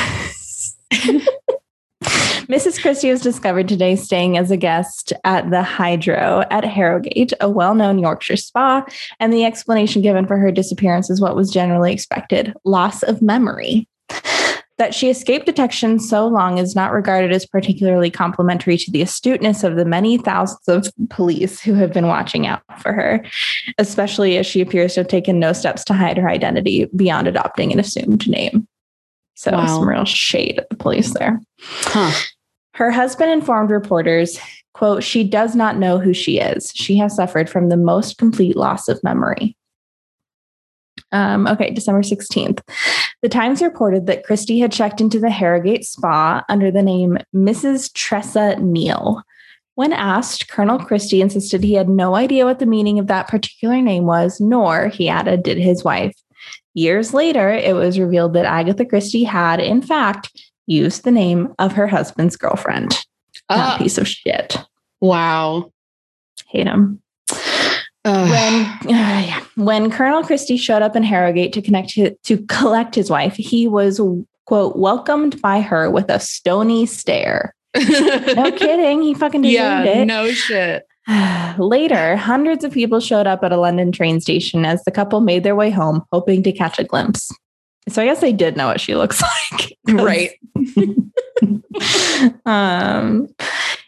Mrs. 2.51 2.81
Christie 2.81 3.09
was 3.09 3.21
discovered 3.21 3.69
today 3.69 3.95
staying 3.95 4.37
as 4.37 4.51
a 4.51 4.57
guest 4.57 5.13
at 5.23 5.49
the 5.51 5.63
Hydro 5.63 6.43
at 6.51 6.65
Harrogate, 6.65 7.31
a 7.39 7.49
well 7.49 7.73
known 7.73 7.97
Yorkshire 7.97 8.35
spa. 8.35 8.85
And 9.21 9.31
the 9.31 9.45
explanation 9.45 10.01
given 10.01 10.27
for 10.27 10.37
her 10.37 10.51
disappearance 10.51 11.09
is 11.09 11.21
what 11.21 11.37
was 11.37 11.49
generally 11.49 11.93
expected 11.93 12.53
loss 12.65 13.03
of 13.03 13.21
memory. 13.21 13.87
That 14.81 14.95
she 14.95 15.11
escaped 15.11 15.45
detection 15.45 15.99
so 15.99 16.25
long 16.25 16.57
is 16.57 16.75
not 16.75 16.91
regarded 16.91 17.31
as 17.31 17.45
particularly 17.45 18.09
complimentary 18.09 18.77
to 18.77 18.89
the 18.89 19.03
astuteness 19.03 19.63
of 19.63 19.75
the 19.75 19.85
many 19.85 20.17
thousands 20.17 20.67
of 20.67 20.91
police 21.11 21.61
who 21.61 21.75
have 21.75 21.93
been 21.93 22.07
watching 22.07 22.47
out 22.47 22.63
for 22.79 22.91
her, 22.91 23.23
especially 23.77 24.39
as 24.39 24.47
she 24.47 24.59
appears 24.59 24.95
to 24.95 25.01
have 25.01 25.07
taken 25.07 25.39
no 25.39 25.53
steps 25.53 25.83
to 25.83 25.93
hide 25.93 26.17
her 26.17 26.27
identity 26.27 26.85
beyond 26.95 27.27
adopting 27.27 27.71
an 27.71 27.79
assumed 27.79 28.27
name. 28.27 28.67
So, 29.35 29.51
Wow. 29.51 29.67
some 29.67 29.87
real 29.87 30.05
shade 30.05 30.57
at 30.57 30.67
the 30.71 30.77
police 30.77 31.13
there. 31.13 31.39
Huh. 31.59 32.09
Her 32.73 32.89
husband 32.89 33.29
informed 33.29 33.69
reporters, 33.69 34.39
quote, 34.73 35.03
she 35.03 35.23
does 35.23 35.55
not 35.55 35.77
know 35.77 35.99
who 35.99 36.11
she 36.11 36.39
is. 36.39 36.71
She 36.73 36.97
has 36.97 37.15
suffered 37.15 37.51
from 37.51 37.69
the 37.69 37.77
most 37.77 38.17
complete 38.17 38.57
loss 38.57 38.87
of 38.87 39.03
memory. 39.03 39.55
Um, 41.11 41.47
okay, 41.47 41.71
December 41.71 42.01
16th. 42.01 42.61
The 43.21 43.29
Times 43.29 43.61
reported 43.61 44.05
that 44.07 44.23
Christie 44.23 44.59
had 44.59 44.71
checked 44.71 45.01
into 45.01 45.19
the 45.19 45.29
Harrogate 45.29 45.85
Spa 45.85 46.43
under 46.49 46.71
the 46.71 46.81
name 46.81 47.17
Mrs. 47.35 47.91
Tressa 47.93 48.55
Neele. 48.59 49.21
When 49.75 49.93
asked, 49.93 50.47
Colonel 50.49 50.79
Christie 50.79 51.21
insisted 51.21 51.63
he 51.63 51.73
had 51.73 51.89
no 51.89 52.15
idea 52.15 52.45
what 52.45 52.59
the 52.59 52.65
meaning 52.65 52.99
of 52.99 53.07
that 53.07 53.27
particular 53.27 53.81
name 53.81 54.05
was, 54.05 54.39
nor, 54.39 54.87
he 54.89 55.07
added, 55.09 55.43
did 55.43 55.57
his 55.57 55.83
wife. 55.83 56.15
Years 56.73 57.13
later, 57.13 57.49
it 57.49 57.75
was 57.75 57.99
revealed 57.99 58.33
that 58.33 58.45
Agatha 58.45 58.85
Christie 58.85 59.23
had, 59.23 59.59
in 59.59 59.81
fact, 59.81 60.29
used 60.67 61.03
the 61.03 61.11
name 61.11 61.53
of 61.59 61.73
her 61.73 61.87
husband's 61.87 62.37
girlfriend. 62.37 62.91
That 63.49 63.75
Uh, 63.75 63.77
piece 63.77 63.97
of 63.97 64.07
shit. 64.07 64.57
wow. 65.01 65.71
Hate 66.47 66.67
him. 66.67 67.01
Ugh. 68.05 68.29
When 68.29 68.77
yeah. 68.89 69.43
when 69.55 69.91
Colonel 69.91 70.23
Christie 70.23 70.57
showed 70.57 70.81
up 70.81 70.95
in 70.95 71.03
Harrogate 71.03 71.53
to 71.53 71.61
connect 71.61 71.93
hi- 71.95 72.15
to 72.23 72.37
collect 72.47 72.95
his 72.95 73.09
wife, 73.09 73.35
he 73.35 73.67
was 73.67 73.99
quote 74.45 74.75
welcomed 74.75 75.41
by 75.41 75.61
her 75.61 75.89
with 75.89 76.09
a 76.09 76.19
stony 76.19 76.85
stare. 76.85 77.53
No 77.75 78.51
kidding, 78.57 79.01
he 79.01 79.13
fucking 79.13 79.41
deserved 79.43 79.85
yeah, 79.85 80.01
it. 80.01 80.05
no 80.05 80.29
shit. 80.31 80.85
Later, 81.57 82.15
hundreds 82.15 82.63
of 82.63 82.71
people 82.73 82.99
showed 82.99 83.27
up 83.27 83.43
at 83.43 83.51
a 83.51 83.57
London 83.57 83.91
train 83.91 84.19
station 84.19 84.65
as 84.65 84.83
the 84.83 84.91
couple 84.91 85.21
made 85.21 85.43
their 85.43 85.55
way 85.55 85.69
home, 85.69 86.03
hoping 86.11 86.43
to 86.43 86.51
catch 86.51 86.79
a 86.79 86.83
glimpse. 86.83 87.31
So 87.89 88.01
I 88.01 88.05
guess 88.05 88.21
they 88.21 88.33
did 88.33 88.57
know 88.57 88.67
what 88.67 88.79
she 88.81 88.95
looks 88.95 89.21
like, 89.57 89.77
Right. 89.87 90.31
um, 92.45 93.27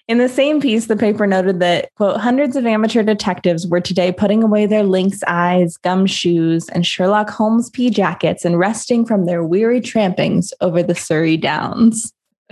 in 0.08 0.18
the 0.18 0.28
same 0.28 0.60
piece, 0.60 0.88
the 0.88 0.98
paper 0.98 1.26
noted 1.26 1.60
that, 1.62 1.90
quote, 1.96 2.20
hundreds 2.20 2.56
of 2.56 2.66
amateur 2.66 3.04
detectives 3.04 3.66
were 3.66 3.80
today 3.80 4.12
putting 4.12 4.44
away 4.44 4.66
their 4.66 4.84
lynx 4.84 5.22
eyes, 5.28 5.78
gum 5.78 6.06
shoes, 6.06 6.68
and 6.70 6.86
Sherlock 6.86 7.30
Holmes 7.30 7.70
pea 7.70 7.90
jackets 7.90 8.44
and 8.44 8.60
resting 8.60 9.06
from 9.06 9.26
their 9.26 9.44
weary 9.44 9.80
trampings 9.80 10.52
over 10.60 10.84
the 10.84 10.96
Surrey 10.96 11.38
Downs. 11.38 12.12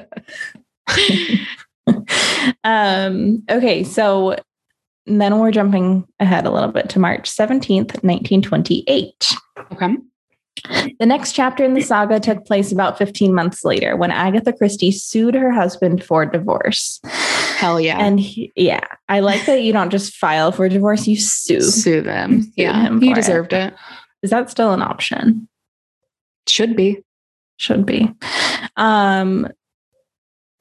um, 2.64 3.44
okay, 3.50 3.84
so 3.84 4.38
then 5.06 5.40
we're 5.40 5.52
jumping 5.52 6.08
ahead 6.20 6.46
a 6.46 6.52
little 6.52 6.72
bit 6.72 6.90
to 6.90 7.00
March 7.00 7.30
17th, 7.30 8.02
1928. 8.04 9.34
Okay. 9.74 9.98
The 11.00 11.06
next 11.06 11.34
chapter 11.34 11.64
in 11.64 11.74
the 11.74 11.82
saga 11.82 12.20
took 12.20 12.46
place 12.46 12.72
about 12.72 12.98
15 12.98 13.34
months 13.34 13.64
later 13.66 13.96
when 13.96 14.12
Agatha 14.12 14.54
Christie 14.54 14.92
sued 14.92 15.36
her 15.36 15.52
husband 15.52 16.04
for 16.04 16.26
divorce. 16.26 17.00
Hell 17.58 17.80
yeah. 17.80 17.98
And 18.00 18.20
he, 18.20 18.52
yeah, 18.56 18.86
I 19.10 19.20
like 19.20 19.46
that 19.46 19.62
you 19.62 19.74
don't 19.74 19.90
just 19.90 20.16
file 20.16 20.52
for 20.52 20.68
divorce, 20.70 21.08
you 21.08 21.18
sue. 21.20 21.62
sue 21.62 22.02
them. 22.02 22.44
Sue 22.44 22.52
yeah. 22.58 22.90
he 23.00 23.08
for 23.08 23.12
it. 23.12 23.16
deserved 23.16 23.54
it. 23.54 23.74
Is 24.24 24.30
that 24.30 24.50
still 24.50 24.74
an 24.74 24.82
option? 24.82 25.48
Should 26.48 26.76
be. 26.76 27.04
Should 27.58 27.86
be. 27.86 28.12
Um, 28.78 29.48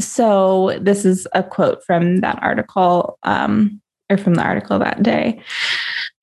so 0.01 0.79
this 0.81 1.05
is 1.05 1.27
a 1.35 1.43
quote 1.43 1.85
from 1.85 2.21
that 2.21 2.39
article, 2.43 3.19
um, 3.23 3.81
or 4.11 4.17
from 4.17 4.35
the 4.35 4.43
article 4.43 4.79
that 4.79 5.03
day. 5.03 5.43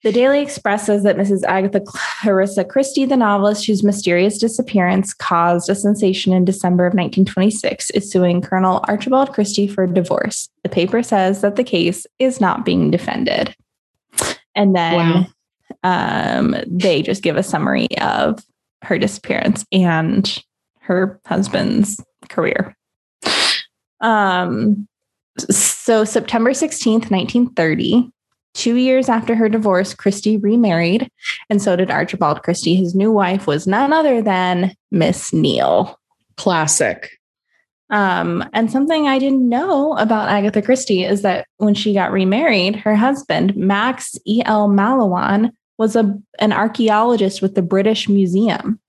The 0.07 0.13
Daily 0.13 0.39
Express 0.39 0.85
says 0.85 1.03
that 1.03 1.17
Mrs. 1.17 1.43
Agatha 1.43 1.81
Clarissa 1.81 2.63
Christie, 2.63 3.03
the 3.03 3.17
novelist 3.17 3.65
whose 3.65 3.83
mysterious 3.83 4.37
disappearance 4.37 5.13
caused 5.13 5.69
a 5.69 5.75
sensation 5.75 6.31
in 6.31 6.45
December 6.45 6.85
of 6.85 6.93
1926, 6.93 7.89
is 7.89 8.09
suing 8.09 8.39
Colonel 8.41 8.79
Archibald 8.87 9.33
Christie 9.33 9.67
for 9.67 9.85
divorce. 9.85 10.47
The 10.63 10.69
paper 10.69 11.03
says 11.03 11.41
that 11.41 11.57
the 11.57 11.63
case 11.65 12.07
is 12.19 12.39
not 12.39 12.63
being 12.63 12.89
defended. 12.89 13.53
And 14.55 14.73
then 14.73 15.27
um, 15.83 16.55
they 16.65 17.01
just 17.01 17.21
give 17.21 17.35
a 17.35 17.43
summary 17.43 17.89
of 17.99 18.39
her 18.83 18.97
disappearance 18.97 19.65
and 19.73 20.41
her 20.79 21.19
husband's 21.25 22.01
career. 22.29 22.77
Um, 23.99 24.87
so 25.37 26.05
September 26.05 26.51
16th, 26.51 27.11
1930, 27.11 28.09
two 28.57 28.75
years 28.75 29.07
after 29.07 29.35
her 29.35 29.47
divorce, 29.47 29.93
Christie 29.93 30.37
remarried, 30.37 31.09
and 31.49 31.61
so 31.61 31.75
did 31.75 31.91
Archibald 31.91 32.43
Christie. 32.43 32.75
His 32.75 32.95
new 32.95 33.11
wife 33.11 33.47
was 33.47 33.67
none 33.67 33.93
other 33.93 34.21
than 34.21 34.75
Miss 34.91 35.31
Neele. 35.31 35.95
Classic. 36.35 37.11
Um, 37.89 38.43
and 38.51 38.69
something 38.69 39.07
I 39.07 39.17
didn't 39.19 39.47
know 39.47 39.95
about 39.97 40.27
Agatha 40.27 40.61
Christie 40.61 41.03
is 41.03 41.21
that 41.21 41.47
when 41.57 41.73
she 41.73 41.93
got 41.93 42.11
remarried, 42.11 42.75
her 42.75 42.95
husband, 42.95 43.55
Max 43.55 44.17
E.L. 44.25 44.67
Mallowan, 44.67 45.51
was 45.77 45.95
a, 45.95 46.19
an 46.39 46.51
archaeologist 46.51 47.41
with 47.41 47.55
the 47.55 47.61
British 47.61 48.09
Museum. 48.09 48.79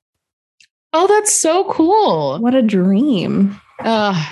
Oh, 0.94 1.06
that's 1.06 1.38
so 1.38 1.70
cool. 1.70 2.38
What 2.38 2.54
a 2.54 2.62
dream. 2.62 3.60
Uh, 3.78 4.28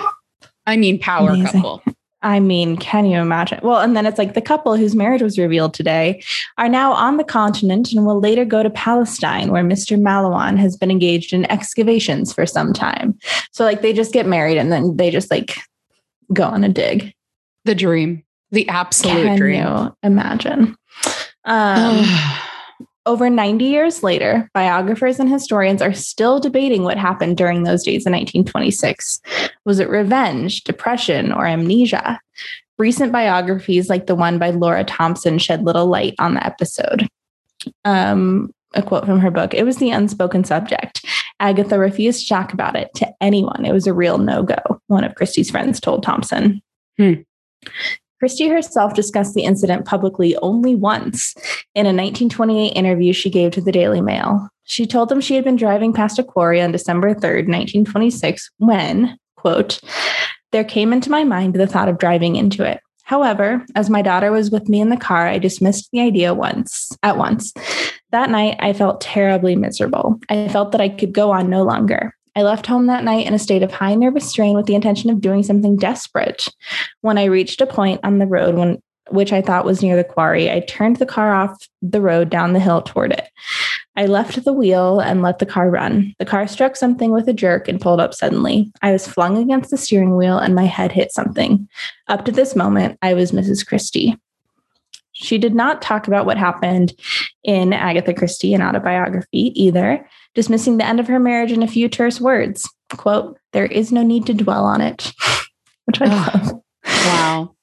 I 0.65 0.75
mean, 0.75 0.99
power 0.99 1.29
Amazing. 1.29 1.61
couple. 1.61 1.83
I 2.23 2.39
mean, 2.39 2.77
can 2.77 3.05
you 3.05 3.19
imagine? 3.19 3.59
Well, 3.61 3.79
and 3.79 3.95
then 3.95 4.05
it's 4.05 4.17
like 4.17 4.33
the 4.33 4.41
couple 4.41 4.75
whose 4.75 4.95
marriage 4.95 5.21
was 5.21 5.37
revealed 5.37 5.73
today 5.73 6.23
are 6.57 6.67
now 6.67 6.91
on 6.93 7.17
the 7.17 7.23
continent 7.23 7.91
and 7.91 8.05
will 8.05 8.19
later 8.19 8.43
go 8.43 8.63
to 8.63 8.69
Palestine, 8.71 9.51
where 9.51 9.63
Mr. 9.63 9.99
Mallowan 9.99 10.57
has 10.57 10.75
been 10.75 10.89
engaged 10.89 11.31
in 11.31 11.49
excavations 11.51 12.33
for 12.33 12.45
some 12.45 12.73
time. 12.73 13.17
So, 13.51 13.63
like, 13.63 13.81
they 13.81 13.93
just 13.93 14.13
get 14.13 14.25
married 14.25 14.57
and 14.57 14.71
then 14.71 14.97
they 14.97 15.11
just 15.11 15.29
like 15.29 15.59
go 16.33 16.43
on 16.43 16.63
a 16.63 16.69
dig. 16.69 17.13
The 17.65 17.75
dream. 17.75 18.23
The 18.51 18.67
absolute 18.67 19.23
Can 19.23 19.37
dream. 19.37 19.63
you 19.63 19.95
imagine? 20.01 20.75
Um, 21.45 22.03
over 23.07 23.29
90 23.29 23.65
years 23.65 24.03
later, 24.03 24.49
biographers 24.53 25.19
and 25.19 25.29
historians 25.29 25.81
are 25.81 25.93
still 25.93 26.39
debating 26.39 26.83
what 26.83 26.97
happened 26.97 27.37
during 27.37 27.63
those 27.63 27.83
days 27.83 28.05
in 28.05 28.11
1926. 28.11 29.21
Was 29.65 29.79
it 29.79 29.89
revenge, 29.89 30.63
depression, 30.63 31.31
or 31.31 31.47
amnesia? 31.47 32.19
Recent 32.77 33.11
biographies, 33.11 33.89
like 33.89 34.05
the 34.05 34.13
one 34.13 34.37
by 34.37 34.51
Laura 34.51 34.83
Thompson, 34.83 35.39
shed 35.39 35.63
little 35.63 35.87
light 35.87 36.13
on 36.19 36.35
the 36.35 36.45
episode. 36.45 37.07
Um, 37.85 38.51
a 38.73 38.83
quote 38.83 39.05
from 39.05 39.19
her 39.19 39.31
book 39.31 39.53
It 39.53 39.63
was 39.63 39.77
the 39.77 39.89
unspoken 39.89 40.43
subject. 40.43 41.03
Agatha 41.39 41.79
refused 41.79 42.23
to 42.23 42.29
talk 42.29 42.53
about 42.53 42.75
it 42.75 42.93
to 42.95 43.07
anyone. 43.21 43.65
It 43.65 43.73
was 43.73 43.87
a 43.87 43.93
real 43.93 44.17
no 44.17 44.43
go, 44.43 44.81
one 44.87 45.03
of 45.03 45.15
Christie's 45.15 45.49
friends 45.49 45.79
told 45.79 46.03
Thompson. 46.03 46.61
Hmm. 46.97 47.13
Christie 48.19 48.49
herself 48.49 48.93
discussed 48.93 49.35
the 49.35 49.43
incident 49.43 49.85
publicly 49.85 50.35
only 50.37 50.75
once 50.75 51.35
in 51.75 51.85
a 51.85 51.93
1928 51.93 52.69
interview 52.69 53.13
she 53.13 53.29
gave 53.29 53.51
to 53.51 53.61
the 53.61 53.71
Daily 53.71 54.01
Mail. 54.01 54.49
She 54.63 54.87
told 54.87 55.09
them 55.09 55.21
she 55.21 55.35
had 55.35 55.43
been 55.43 55.55
driving 55.55 55.93
past 55.93 56.17
a 56.17 56.23
quarry 56.23 56.61
on 56.61 56.71
December 56.71 57.13
3rd, 57.13 57.47
1926, 57.47 58.49
when, 58.57 59.17
quote, 59.35 59.79
there 60.51 60.63
came 60.63 60.93
into 60.93 61.11
my 61.11 61.23
mind 61.23 61.53
the 61.53 61.67
thought 61.67 61.89
of 61.89 61.99
driving 61.99 62.35
into 62.35 62.63
it. 62.63 62.79
However, 63.03 63.65
as 63.75 63.89
my 63.89 64.01
daughter 64.01 64.31
was 64.31 64.51
with 64.51 64.67
me 64.67 64.81
in 64.81 64.89
the 64.89 64.97
car, 64.97 65.27
I 65.27 65.37
dismissed 65.37 65.89
the 65.91 66.01
idea 66.01 66.33
once 66.33 66.91
at 67.03 67.17
once. 67.17 67.53
That 68.11 68.29
night, 68.29 68.57
I 68.59 68.73
felt 68.73 68.99
terribly 68.99 69.55
miserable. 69.55 70.19
I 70.27 70.47
felt 70.49 70.71
that 70.71 70.81
I 70.81 70.89
could 70.89 71.13
go 71.13 71.31
on 71.31 71.49
no 71.49 71.63
longer. 71.63 72.13
I 72.37 72.43
left 72.43 72.67
home 72.67 72.85
that 72.85 73.03
night 73.03 73.25
in 73.25 73.33
a 73.33 73.39
state 73.39 73.63
of 73.63 73.71
high 73.71 73.95
nervous 73.95 74.29
strain 74.29 74.55
with 74.55 74.67
the 74.67 74.75
intention 74.75 75.09
of 75.09 75.21
doing 75.21 75.41
something 75.41 75.75
desperate. 75.75 76.47
When 77.01 77.17
I 77.17 77.23
reached 77.23 77.61
a 77.61 77.65
point 77.65 77.99
on 78.03 78.19
the 78.19 78.27
road 78.27 78.53
when 78.55 78.79
which 79.09 79.33
I 79.33 79.41
thought 79.41 79.65
was 79.65 79.81
near 79.81 79.95
the 79.95 80.03
quarry, 80.03 80.51
I 80.51 80.59
turned 80.59 80.97
the 80.97 81.05
car 81.05 81.33
off 81.33 81.67
the 81.81 82.01
road 82.01 82.29
down 82.29 82.53
the 82.53 82.59
hill 82.59 82.81
toward 82.81 83.13
it. 83.13 83.27
I 83.95 84.05
left 84.05 84.43
the 84.43 84.53
wheel 84.53 84.99
and 84.99 85.23
let 85.23 85.39
the 85.39 85.45
car 85.45 85.69
run. 85.69 86.13
The 86.19 86.25
car 86.25 86.45
struck 86.45 86.75
something 86.75 87.09
with 87.09 87.27
a 87.27 87.33
jerk 87.33 87.67
and 87.67 87.81
pulled 87.81 88.01
up 88.01 88.13
suddenly. 88.13 88.71
I 88.83 88.91
was 88.91 89.07
flung 89.07 89.37
against 89.37 89.71
the 89.71 89.77
steering 89.77 90.15
wheel 90.15 90.37
and 90.37 90.53
my 90.53 90.65
head 90.65 90.91
hit 90.91 91.11
something. 91.13 91.67
Up 92.07 92.25
to 92.25 92.31
this 92.31 92.55
moment, 92.55 92.99
I 93.01 93.13
was 93.15 93.31
Mrs. 93.31 93.65
Christie. 93.65 94.19
She 95.13 95.39
did 95.39 95.55
not 95.55 95.81
talk 95.81 96.07
about 96.07 96.27
what 96.27 96.37
happened 96.37 96.93
in 97.43 97.73
Agatha 97.73 98.13
Christie, 98.13 98.53
an 98.53 98.61
autobiography, 98.61 99.51
either, 99.55 100.07
dismissing 100.37 100.77
the 100.77 100.85
end 100.85 100.99
of 100.99 101.07
her 101.07 101.19
marriage 101.19 101.51
in 101.51 101.63
a 101.63 101.67
few 101.67 101.89
terse 101.89 102.21
words. 102.21 102.69
Quote, 102.95 103.39
there 103.53 103.65
is 103.65 103.91
no 103.91 104.03
need 104.03 104.27
to 104.27 104.35
dwell 104.35 104.65
on 104.65 104.81
it, 104.81 105.11
which 105.85 105.99
I 105.99 106.05
love. 106.05 106.61
Wow. 106.85 107.55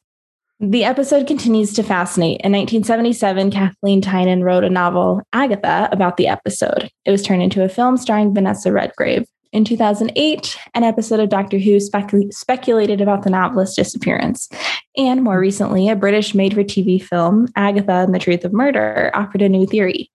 The 0.59 0.83
episode 0.83 1.29
continues 1.29 1.73
to 1.75 1.85
fascinate. 1.85 2.41
In 2.41 2.51
1977, 2.51 3.53
Kathleen 3.53 4.01
Tynan 4.01 4.43
wrote 4.43 4.65
a 4.65 4.71
novel, 4.71 5.23
Agatha, 5.33 5.89
about 5.93 6.17
the 6.17 6.27
episode. 6.27 6.91
It 7.05 7.13
was 7.13 7.23
turned 7.23 7.43
into 7.43 7.63
a 7.63 7.69
film 7.69 7.97
starring 7.97 8.35
Vanessa 8.35 8.73
Redgrave. 8.73 9.25
In 9.53 9.65
2008, 9.65 10.59
an 10.75 10.83
episode 10.83 11.21
of 11.21 11.29
Doctor 11.29 11.59
Who 11.59 11.79
spec- 11.79 12.11
speculated 12.31 13.01
about 13.01 13.23
the 13.23 13.31
novelist's 13.31 13.77
disappearance. 13.77 14.49
And 14.97 15.23
more 15.23 15.39
recently, 15.39 15.89
a 15.89 15.95
British 15.95 16.35
made 16.35 16.55
for 16.55 16.65
TV 16.65 17.01
film, 17.01 17.47
Agatha 17.55 17.93
and 17.93 18.13
the 18.13 18.19
Truth 18.19 18.45
of 18.45 18.53
Murder, 18.53 19.13
offered 19.15 19.43
a 19.43 19.49
new 19.49 19.65
theory. 19.65 20.11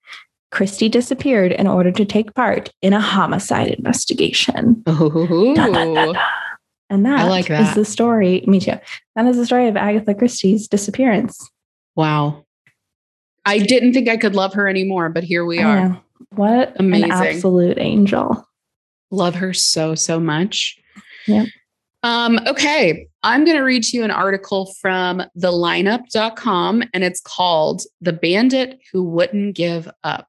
Christie 0.51 0.89
disappeared 0.89 1.51
in 1.51 1.67
order 1.67 1.91
to 1.91 2.05
take 2.05 2.33
part 2.33 2.71
in 2.81 2.93
a 2.93 2.99
homicide 2.99 3.67
investigation. 3.67 4.83
Ooh. 4.89 5.55
And 6.91 7.05
that, 7.05 7.29
like 7.29 7.43
is 7.43 7.49
that. 7.49 7.75
the 7.75 7.85
story. 7.85 8.43
Me 8.47 8.59
too. 8.59 8.73
That 9.15 9.25
is 9.27 9.37
the 9.37 9.45
story 9.45 9.67
of 9.67 9.77
Agatha 9.77 10.15
Christie's 10.15 10.67
disappearance. 10.67 11.47
Wow. 11.95 12.45
I 13.45 13.59
didn't 13.59 13.93
think 13.93 14.09
I 14.09 14.17
could 14.17 14.35
love 14.35 14.53
her 14.53 14.67
anymore, 14.67 15.09
but 15.09 15.23
here 15.23 15.45
we 15.45 15.59
are. 15.59 16.01
What 16.35 16.73
Amazing. 16.79 17.11
an 17.11 17.21
absolute 17.21 17.77
angel. 17.77 18.47
Love 19.11 19.35
her 19.35 19.53
so, 19.53 19.95
so 19.95 20.19
much. 20.19 20.77
Yep. 21.27 21.47
Um, 22.03 22.39
okay. 22.47 23.07
I'm 23.23 23.43
going 23.43 23.57
to 23.57 23.63
read 23.63 23.83
to 23.83 23.97
you 23.97 24.03
an 24.03 24.11
article 24.11 24.73
from 24.79 25.23
thelineup.com 25.37 26.83
and 26.93 27.03
it's 27.03 27.19
called 27.21 27.81
The 28.01 28.13
Bandit 28.13 28.79
Who 28.91 29.03
Wouldn't 29.03 29.55
Give 29.55 29.89
Up. 30.03 30.28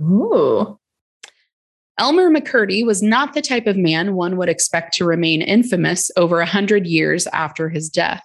Ooh. 0.00 0.78
Elmer 1.98 2.30
McCurdy 2.30 2.84
was 2.84 3.02
not 3.02 3.34
the 3.34 3.42
type 3.42 3.66
of 3.66 3.76
man 3.76 4.14
one 4.14 4.36
would 4.38 4.48
expect 4.48 4.94
to 4.94 5.04
remain 5.04 5.42
infamous 5.42 6.10
over 6.16 6.40
a 6.40 6.46
hundred 6.46 6.86
years 6.86 7.26
after 7.28 7.68
his 7.68 7.90
death. 7.90 8.22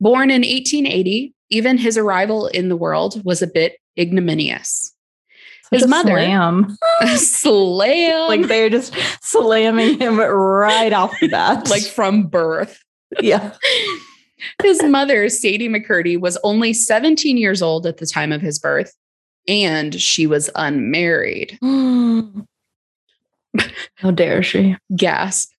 Born 0.00 0.30
in 0.30 0.42
1880, 0.42 1.32
even 1.50 1.78
his 1.78 1.96
arrival 1.96 2.48
in 2.48 2.68
the 2.68 2.76
world 2.76 3.22
was 3.24 3.40
a 3.40 3.46
bit 3.46 3.76
ignominious. 3.96 4.92
Such 5.72 5.80
His 5.80 5.88
mother- 5.88 6.10
slam. 6.10 6.76
Slam, 7.16 8.28
like 8.28 8.42
they're 8.48 8.70
just 8.70 8.94
slamming 9.22 9.98
him 10.00 10.18
right 10.18 10.92
off 10.92 11.14
the 11.20 11.28
bat. 11.28 11.68
like 11.70 11.82
from 11.82 12.24
birth. 12.26 12.82
yeah. 13.20 13.52
His 14.62 14.82
mother, 14.82 15.28
Sadie 15.28 15.68
McCurdy, 15.68 16.20
was 16.20 16.36
only 16.44 16.72
17 16.72 17.36
years 17.38 17.62
old 17.62 17.86
at 17.86 17.96
the 17.96 18.06
time 18.06 18.32
of 18.32 18.42
his 18.42 18.58
birth, 18.58 18.92
and 19.48 20.00
she 20.00 20.26
was 20.26 20.50
unmarried. 20.54 21.58
How 23.94 24.10
dare 24.12 24.42
she? 24.42 24.76
Gasp. 24.96 25.50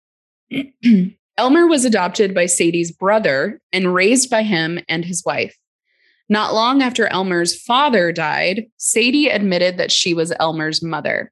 Elmer 1.38 1.67
was 1.67 1.86
adopted 1.86 2.34
by 2.34 2.45
Sadie's 2.47 2.91
brother 2.91 3.60
and 3.71 3.93
raised 3.93 4.30
by 4.30 4.43
him 4.43 4.80
and 4.89 5.06
his 5.06 5.23
wife. 5.26 5.56
Not 6.30 6.54
long 6.54 6.82
after 6.82 7.08
Elmer's 7.08 7.60
father 7.60 8.12
died, 8.12 8.65
Sadie 8.78 9.30
admitted 9.30 9.78
that 9.78 9.91
she 9.91 10.13
was 10.13 10.34
Elmer's 10.39 10.84
mother. 10.84 11.32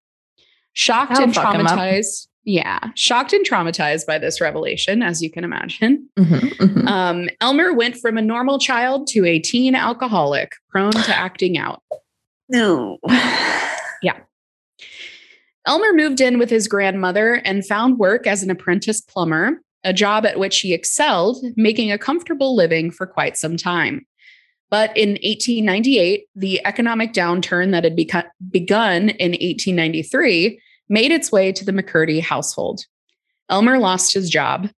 Shocked 0.74 1.10
That'll 1.10 1.24
and 1.26 1.36
fuck 1.36 1.56
him 1.56 1.66
up. 1.68 1.78
traumatized. 1.78 2.28
Yeah, 2.48 2.80
shocked 2.96 3.34
and 3.34 3.44
traumatized 3.48 4.06
by 4.06 4.20
this 4.20 4.40
revelation, 4.40 5.02
as 5.02 5.22
you 5.22 5.32
can 5.32 5.44
imagine. 5.44 6.08
Mhm, 6.18 6.40
mhm. 6.58 6.88
Um, 6.88 7.30
Elmer 7.42 7.74
went 7.74 7.98
from 7.98 8.18
a 8.20 8.22
normal 8.22 8.60
child 8.60 9.08
to 9.08 9.26
a 9.26 9.40
teen 9.40 9.74
alcoholic 9.74 10.52
prone 10.70 10.92
to 10.92 11.16
acting 11.16 11.58
out. 11.58 11.82
No. 12.50 12.98
Yeah. 14.04 14.20
Elmer 15.66 15.94
moved 15.94 16.22
in 16.22 16.38
with 16.38 16.50
his 16.50 16.68
grandmother 16.68 17.36
and 17.46 17.66
found 17.66 17.98
work 17.98 18.28
as 18.28 18.44
an 18.44 18.52
apprentice 18.52 19.02
plumber, 19.02 19.62
a 19.84 19.94
job 19.94 20.26
at 20.26 20.38
which 20.38 20.60
he 20.60 20.74
excelled, 20.74 21.44
making 21.56 21.92
a 21.92 21.98
comfortable 21.98 22.56
living 22.56 22.92
for 22.92 23.08
quite 23.08 23.38
some 23.38 23.58
time. 23.58 24.06
But 24.70 24.96
in 24.96 25.12
1898, 25.24 26.26
the 26.36 26.64
economic 26.66 27.14
downturn 27.14 27.72
that 27.72 27.84
had 27.84 27.98
becu- 27.98 28.30
begun 28.52 29.10
in 29.10 29.32
1893 29.32 30.60
made 30.90 31.12
its 31.12 31.32
way 31.32 31.52
to 31.52 31.66
the 31.66 31.72
McCurdy 31.72 32.22
household. 32.22 32.82
Elmer 33.50 33.80
lost 33.80 34.14
his 34.14 34.30
job. 34.30 34.70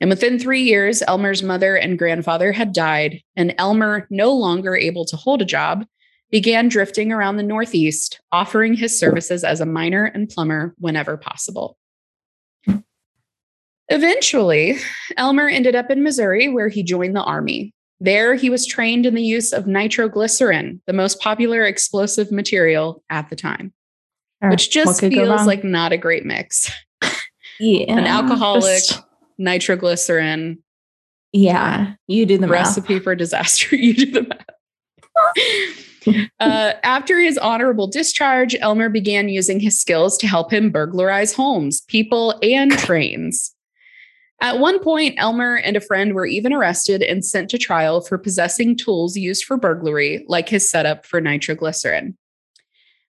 And 0.00 0.10
within 0.10 0.38
three 0.38 0.62
years, 0.62 1.02
Elmer's 1.06 1.42
mother 1.42 1.76
and 1.76 1.98
grandfather 1.98 2.52
had 2.52 2.72
died, 2.72 3.20
and 3.36 3.54
Elmer, 3.58 4.06
no 4.10 4.32
longer 4.32 4.74
able 4.76 5.04
to 5.06 5.16
hold 5.16 5.42
a 5.42 5.46
job, 5.46 5.84
began 6.30 6.68
drifting 6.68 7.12
around 7.12 7.36
the 7.36 7.42
Northeast, 7.42 8.20
offering 8.32 8.74
his 8.74 8.98
services 8.98 9.42
as 9.44 9.60
a 9.60 9.66
miner 9.66 10.04
and 10.04 10.28
plumber 10.28 10.74
whenever 10.78 11.16
possible. 11.16 11.76
Eventually, 13.88 14.76
Elmer 15.16 15.48
ended 15.48 15.74
up 15.74 15.90
in 15.90 16.02
Missouri 16.04 16.48
where 16.48 16.68
he 16.68 16.82
joined 16.82 17.16
the 17.16 17.22
Army. 17.24 17.74
There, 17.98 18.34
he 18.34 18.48
was 18.48 18.64
trained 18.64 19.04
in 19.04 19.14
the 19.14 19.22
use 19.22 19.52
of 19.52 19.66
nitroglycerin, 19.66 20.80
the 20.86 20.92
most 20.92 21.20
popular 21.20 21.64
explosive 21.64 22.30
material 22.30 23.02
at 23.10 23.28
the 23.30 23.36
time, 23.36 23.72
Sure. 24.42 24.50
which 24.50 24.70
just 24.70 25.00
feels 25.00 25.44
like 25.46 25.64
not 25.64 25.92
a 25.92 25.98
great 25.98 26.24
mix. 26.24 26.70
yeah, 27.58 27.92
An 27.92 28.06
alcoholic, 28.06 28.62
just- 28.84 29.02
nitroglycerin, 29.38 30.62
yeah, 31.32 31.94
you 32.06 32.24
do 32.26 32.36
the 32.38 32.46
math. 32.46 32.50
recipe 32.50 33.00
for 33.00 33.14
disaster. 33.16 33.74
you 33.76 33.92
do 33.94 34.06
the 34.06 34.22
math. 34.22 35.86
Uh, 36.40 36.72
after 36.82 37.18
his 37.20 37.38
honorable 37.38 37.86
discharge, 37.86 38.56
Elmer 38.60 38.88
began 38.88 39.28
using 39.28 39.60
his 39.60 39.80
skills 39.80 40.16
to 40.18 40.26
help 40.26 40.52
him 40.52 40.70
burglarize 40.70 41.32
homes, 41.32 41.82
people, 41.82 42.38
and 42.42 42.72
trains. 42.78 43.54
At 44.42 44.58
one 44.58 44.82
point, 44.82 45.16
Elmer 45.18 45.56
and 45.56 45.76
a 45.76 45.80
friend 45.80 46.14
were 46.14 46.26
even 46.26 46.52
arrested 46.52 47.02
and 47.02 47.24
sent 47.24 47.50
to 47.50 47.58
trial 47.58 48.00
for 48.00 48.16
possessing 48.16 48.76
tools 48.76 49.16
used 49.16 49.44
for 49.44 49.58
burglary, 49.58 50.24
like 50.28 50.48
his 50.48 50.70
setup 50.70 51.04
for 51.04 51.20
nitroglycerin. 51.20 52.16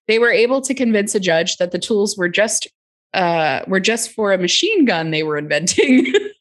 They 0.08 0.18
were 0.18 0.30
able 0.30 0.60
to 0.60 0.74
convince 0.74 1.14
a 1.14 1.20
judge 1.20 1.56
that 1.56 1.70
the 1.70 1.78
tools 1.78 2.18
were 2.18 2.28
just 2.28 2.68
uh, 3.14 3.62
were 3.66 3.80
just 3.80 4.10
for 4.12 4.32
a 4.32 4.38
machine 4.38 4.84
gun 4.84 5.10
they 5.10 5.22
were 5.22 5.38
inventing. 5.38 6.12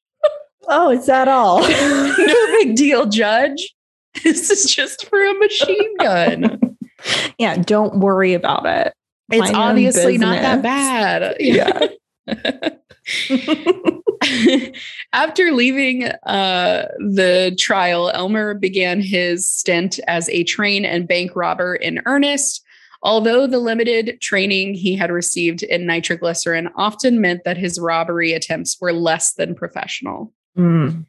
Oh, 0.74 0.92
is 0.92 1.06
that 1.08 1.28
all? 1.28 1.60
no 1.68 2.48
big 2.60 2.76
deal, 2.76 3.06
Judge. 3.06 3.76
This 4.24 4.50
is 4.50 4.74
just 4.74 5.08
for 5.08 5.24
a 5.24 5.34
machine 5.36 5.97
gun. 5.97 6.78
yeah, 7.38 7.56
don't 7.56 8.00
worry 8.00 8.34
about 8.34 8.65
it. 8.65 8.93
It's 9.32 9.52
Mind 9.52 9.56
obviously 9.56 10.17
not 10.17 10.41
that 10.41 10.62
bad. 10.62 11.38
Yeah. 11.39 11.88
After 15.13 15.52
leaving 15.52 16.06
uh, 16.06 16.88
the 17.00 17.56
trial, 17.58 18.12
Elmer 18.13 18.54
began 18.54 19.02
his 19.02 19.47
stint 19.47 20.00
as 20.08 20.30
a 20.30 20.43
train 20.43 20.86
and 20.86 21.08
bank 21.08 21.36
robber 21.36 21.76
in 21.76 22.02
earnest. 22.06 22.63
Although 23.04 23.47
the 23.47 23.60
limited 23.60 24.21
training 24.21 24.76
he 24.76 24.95
had 24.95 25.10
received 25.10 25.63
in 25.63 25.88
nitroglycerin 25.88 26.69
often 26.76 27.19
meant 27.19 27.43
that 27.45 27.58
his 27.58 27.80
robbery 27.80 28.34
attempts 28.34 28.80
were 28.80 28.93
less 28.93 29.34
than 29.34 29.56
professional. 29.56 30.32
Mm. 30.58 31.06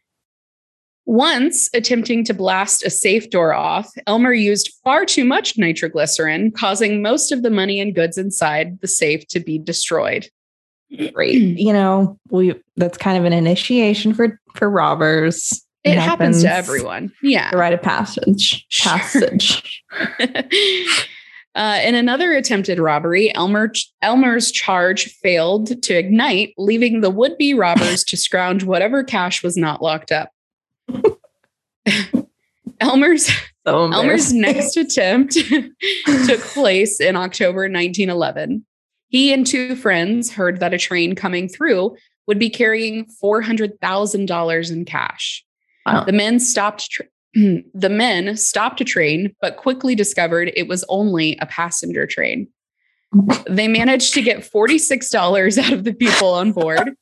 Once 1.04 1.68
attempting 1.74 2.24
to 2.24 2.32
blast 2.32 2.84
a 2.84 2.90
safe 2.90 3.28
door 3.30 3.52
off, 3.52 3.90
Elmer 4.06 4.32
used 4.32 4.72
far 4.84 5.04
too 5.04 5.24
much 5.24 5.58
nitroglycerin, 5.58 6.52
causing 6.52 7.02
most 7.02 7.32
of 7.32 7.42
the 7.42 7.50
money 7.50 7.80
and 7.80 7.94
goods 7.94 8.16
inside 8.16 8.80
the 8.80 8.88
safe 8.88 9.26
to 9.26 9.40
be 9.40 9.58
destroyed. 9.58 10.28
Great. 11.12 11.34
you 11.58 11.72
know, 11.72 12.18
we 12.30 12.54
that's 12.76 12.98
kind 12.98 13.18
of 13.18 13.24
an 13.24 13.32
initiation 13.32 14.14
for 14.14 14.40
for 14.54 14.70
robbers. 14.70 15.64
It, 15.84 15.98
happens, 15.98 16.42
to 16.42 16.52
everyone. 16.52 17.12
Yeah. 17.22 17.50
The 17.50 17.56
rite 17.56 17.72
of 17.72 17.82
passage. 17.82 18.64
Sure. 18.68 18.92
Passage. 18.92 19.82
Uh, 21.54 21.80
in 21.84 21.94
another 21.94 22.32
attempted 22.32 22.78
robbery, 22.78 23.34
Elmer 23.34 23.72
Elmer's 24.00 24.50
charge 24.50 25.08
failed 25.22 25.82
to 25.82 25.94
ignite, 25.94 26.54
leaving 26.56 27.02
the 27.02 27.10
would-be 27.10 27.52
robbers 27.52 28.04
to 28.04 28.16
scrounge 28.16 28.64
whatever 28.64 29.04
cash 29.04 29.42
was 29.42 29.56
not 29.56 29.82
locked 29.82 30.10
up. 30.10 30.30
Elmer's 32.80 33.30
So 33.66 33.92
Elmer's 33.92 34.32
next 34.32 34.76
attempt 34.76 35.34
took 36.26 36.40
place 36.40 37.00
in 37.00 37.16
October 37.16 37.62
1911. 37.62 38.64
He 39.08 39.32
and 39.32 39.46
two 39.46 39.76
friends 39.76 40.32
heard 40.32 40.60
that 40.60 40.74
a 40.74 40.78
train 40.78 41.14
coming 41.14 41.48
through 41.48 41.96
would 42.26 42.38
be 42.38 42.50
carrying 42.50 43.06
$400,000 43.22 44.72
in 44.72 44.84
cash. 44.84 45.44
Wow. 45.86 46.04
The 46.04 46.12
men 46.12 46.40
stopped 46.40 46.90
tr 46.90 47.02
hmm, 47.34 47.56
the 47.74 47.88
men 47.88 48.36
stopped 48.36 48.80
a 48.80 48.84
train 48.84 49.34
but 49.40 49.56
quickly 49.56 49.94
discovered 49.94 50.52
it 50.56 50.68
was 50.68 50.84
only 50.88 51.36
a 51.40 51.46
passenger 51.46 52.06
train. 52.06 52.48
They 53.48 53.68
managed 53.68 54.14
to 54.14 54.22
get 54.22 54.38
$46 54.38 55.58
out 55.58 55.72
of 55.72 55.84
the 55.84 55.92
people 55.92 56.32
on 56.32 56.52
board 56.52 56.96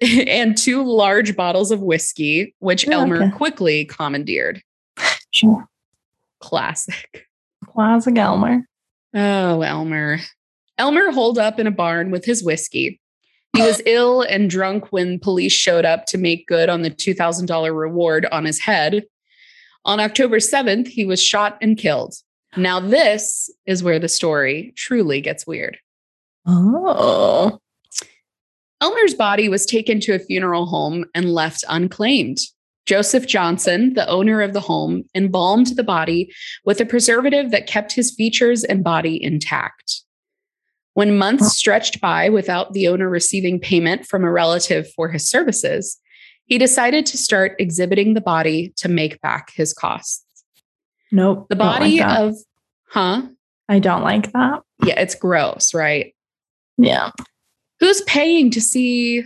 and 0.26 0.56
two 0.56 0.82
large 0.84 1.36
bottles 1.36 1.70
of 1.70 1.80
whiskey 1.80 2.54
which 2.58 2.86
Oh, 2.88 2.92
Elmer 2.92 3.22
okay. 3.24 3.30
quickly 3.30 3.84
commandeered. 3.86 4.62
Sure. 5.30 5.66
Classic. 6.40 7.26
Classic 7.66 8.16
Elmer. 8.16 8.66
Oh, 9.14 9.62
Elmer. 9.62 10.18
Elmer 10.78 11.10
holed 11.10 11.38
up 11.38 11.58
in 11.58 11.66
a 11.66 11.70
barn 11.70 12.10
with 12.10 12.24
his 12.24 12.44
whiskey. 12.44 13.00
He 13.54 13.62
was 13.62 13.80
ill 13.86 14.22
and 14.22 14.50
drunk 14.50 14.92
when 14.92 15.18
police 15.18 15.52
showed 15.52 15.84
up 15.84 16.06
to 16.06 16.18
make 16.18 16.46
good 16.46 16.68
on 16.68 16.82
the 16.82 16.90
$2,000 16.90 17.74
reward 17.78 18.26
on 18.30 18.44
his 18.44 18.60
head. 18.60 19.04
On 19.86 20.00
October 20.00 20.38
7th, 20.38 20.88
he 20.88 21.06
was 21.06 21.22
shot 21.22 21.56
and 21.62 21.78
killed. 21.78 22.14
Now, 22.56 22.80
this 22.80 23.50
is 23.66 23.82
where 23.82 23.98
the 23.98 24.08
story 24.08 24.72
truly 24.76 25.20
gets 25.20 25.46
weird. 25.46 25.78
Oh. 26.46 27.60
Elmer's 28.80 29.14
body 29.14 29.48
was 29.48 29.64
taken 29.64 30.00
to 30.00 30.14
a 30.14 30.18
funeral 30.18 30.66
home 30.66 31.04
and 31.14 31.32
left 31.32 31.64
unclaimed. 31.68 32.38
Joseph 32.84 33.26
Johnson, 33.26 33.94
the 33.94 34.08
owner 34.08 34.42
of 34.42 34.52
the 34.52 34.60
home, 34.60 35.04
embalmed 35.14 35.68
the 35.74 35.82
body 35.82 36.32
with 36.64 36.80
a 36.80 36.86
preservative 36.86 37.50
that 37.50 37.66
kept 37.66 37.92
his 37.92 38.14
features 38.14 38.62
and 38.62 38.84
body 38.84 39.20
intact. 39.22 40.02
When 40.94 41.18
months 41.18 41.56
stretched 41.56 42.00
by 42.00 42.28
without 42.28 42.72
the 42.72 42.88
owner 42.88 43.08
receiving 43.08 43.60
payment 43.60 44.06
from 44.06 44.24
a 44.24 44.30
relative 44.30 44.88
for 44.92 45.08
his 45.08 45.28
services, 45.28 45.98
he 46.44 46.58
decided 46.58 47.04
to 47.06 47.18
start 47.18 47.56
exhibiting 47.58 48.14
the 48.14 48.20
body 48.20 48.72
to 48.76 48.88
make 48.88 49.20
back 49.20 49.52
his 49.54 49.74
costs. 49.74 50.24
Nope. 51.10 51.48
The 51.48 51.56
don't 51.56 51.66
like 51.66 51.78
body 51.80 52.02
of, 52.02 52.36
huh? 52.88 53.22
I 53.68 53.78
don't 53.80 54.02
like 54.02 54.32
that. 54.32 54.62
Yeah, 54.84 55.00
it's 55.00 55.16
gross, 55.16 55.74
right? 55.74 56.14
Yeah. 56.78 57.10
Who's 57.80 58.00
paying 58.02 58.50
to 58.52 58.60
see 58.60 59.24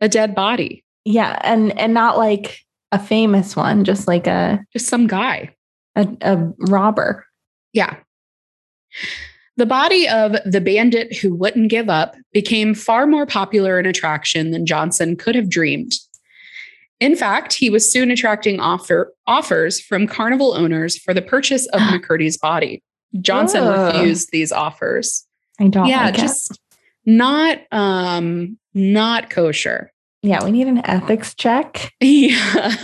a 0.00 0.08
dead 0.08 0.34
body? 0.34 0.84
Yeah. 1.04 1.38
And 1.42 1.78
and 1.78 1.94
not 1.94 2.18
like 2.18 2.60
a 2.92 2.98
famous 2.98 3.56
one, 3.56 3.84
just 3.84 4.06
like 4.06 4.26
a 4.26 4.64
Just 4.72 4.86
some 4.86 5.06
guy. 5.06 5.54
a, 5.96 6.06
a 6.20 6.52
robber. 6.58 7.26
Yeah. 7.72 7.96
The 9.56 9.66
body 9.66 10.08
of 10.08 10.36
the 10.44 10.60
bandit 10.60 11.16
who 11.16 11.34
wouldn't 11.34 11.70
give 11.70 11.88
up 11.88 12.16
became 12.32 12.74
far 12.74 13.06
more 13.06 13.26
popular 13.26 13.78
an 13.78 13.86
attraction 13.86 14.50
than 14.50 14.66
Johnson 14.66 15.16
could 15.16 15.34
have 15.34 15.50
dreamed. 15.50 15.92
In 17.00 17.16
fact, 17.16 17.52
he 17.52 17.68
was 17.68 17.90
soon 17.90 18.10
attracting 18.10 18.60
offer, 18.60 19.12
offers 19.26 19.80
from 19.80 20.06
carnival 20.06 20.54
owners 20.54 20.96
for 20.96 21.12
the 21.12 21.20
purchase 21.20 21.66
of 21.68 21.80
McCurdy's 21.82 22.38
body. 22.38 22.82
Johnson 23.20 23.66
refused 23.66 24.30
these 24.30 24.52
offers. 24.52 25.26
I 25.60 25.68
don't 25.68 25.86
yeah, 25.86 26.06
like 26.06 26.18
it. 26.18 26.30
Not 27.04 27.58
um 27.72 28.58
not 28.74 29.30
kosher. 29.30 29.92
Yeah, 30.22 30.44
we 30.44 30.52
need 30.52 30.68
an 30.68 30.86
ethics 30.86 31.34
check 31.34 31.92
Yeah. 32.00 32.74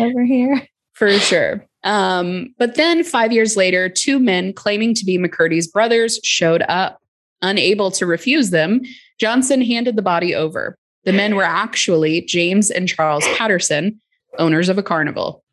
over 0.00 0.24
here. 0.24 0.66
For 0.94 1.10
sure. 1.18 1.64
Um, 1.84 2.54
but 2.58 2.74
then 2.76 3.02
five 3.04 3.32
years 3.32 3.56
later, 3.56 3.88
two 3.88 4.18
men 4.18 4.52
claiming 4.52 4.94
to 4.94 5.04
be 5.04 5.18
McCurdy's 5.18 5.66
brothers 5.66 6.18
showed 6.22 6.62
up. 6.68 7.00
Unable 7.42 7.90
to 7.92 8.04
refuse 8.06 8.50
them, 8.50 8.80
Johnson 9.20 9.62
handed 9.62 9.94
the 9.96 10.02
body 10.02 10.34
over. 10.34 10.76
The 11.04 11.12
men 11.12 11.36
were 11.36 11.44
actually 11.44 12.22
James 12.22 12.68
and 12.70 12.88
Charles 12.88 13.24
Patterson, 13.36 14.00
owners 14.38 14.68
of 14.68 14.76
a 14.78 14.82
carnival. 14.82 15.44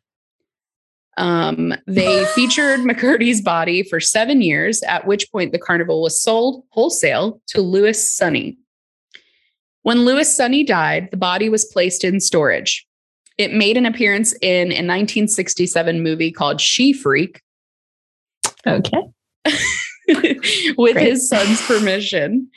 Um, 1.16 1.74
they 1.86 2.24
featured 2.34 2.80
McCurdy's 2.80 3.40
body 3.40 3.82
for 3.82 4.00
seven 4.00 4.42
years, 4.42 4.82
at 4.82 5.06
which 5.06 5.30
point 5.30 5.52
the 5.52 5.58
carnival 5.58 6.02
was 6.02 6.20
sold 6.20 6.64
wholesale 6.70 7.40
to 7.48 7.60
Louis 7.60 7.98
Sonney. 7.98 8.56
When 9.82 10.04
Louis 10.04 10.28
Sonney 10.28 10.66
died, 10.66 11.08
the 11.10 11.16
body 11.16 11.48
was 11.48 11.64
placed 11.64 12.02
in 12.04 12.20
storage. 12.20 12.86
It 13.38 13.52
made 13.52 13.76
an 13.76 13.86
appearance 13.86 14.32
in 14.42 14.68
a 14.68 14.82
1967 14.82 16.02
movie 16.02 16.32
called 16.32 16.60
She 16.60 16.92
Freak 16.92 17.42
Okay. 18.66 19.02
with 20.76 20.94
Great. 20.94 20.96
his 20.96 21.28
son's 21.28 21.60
permission. 21.66 22.50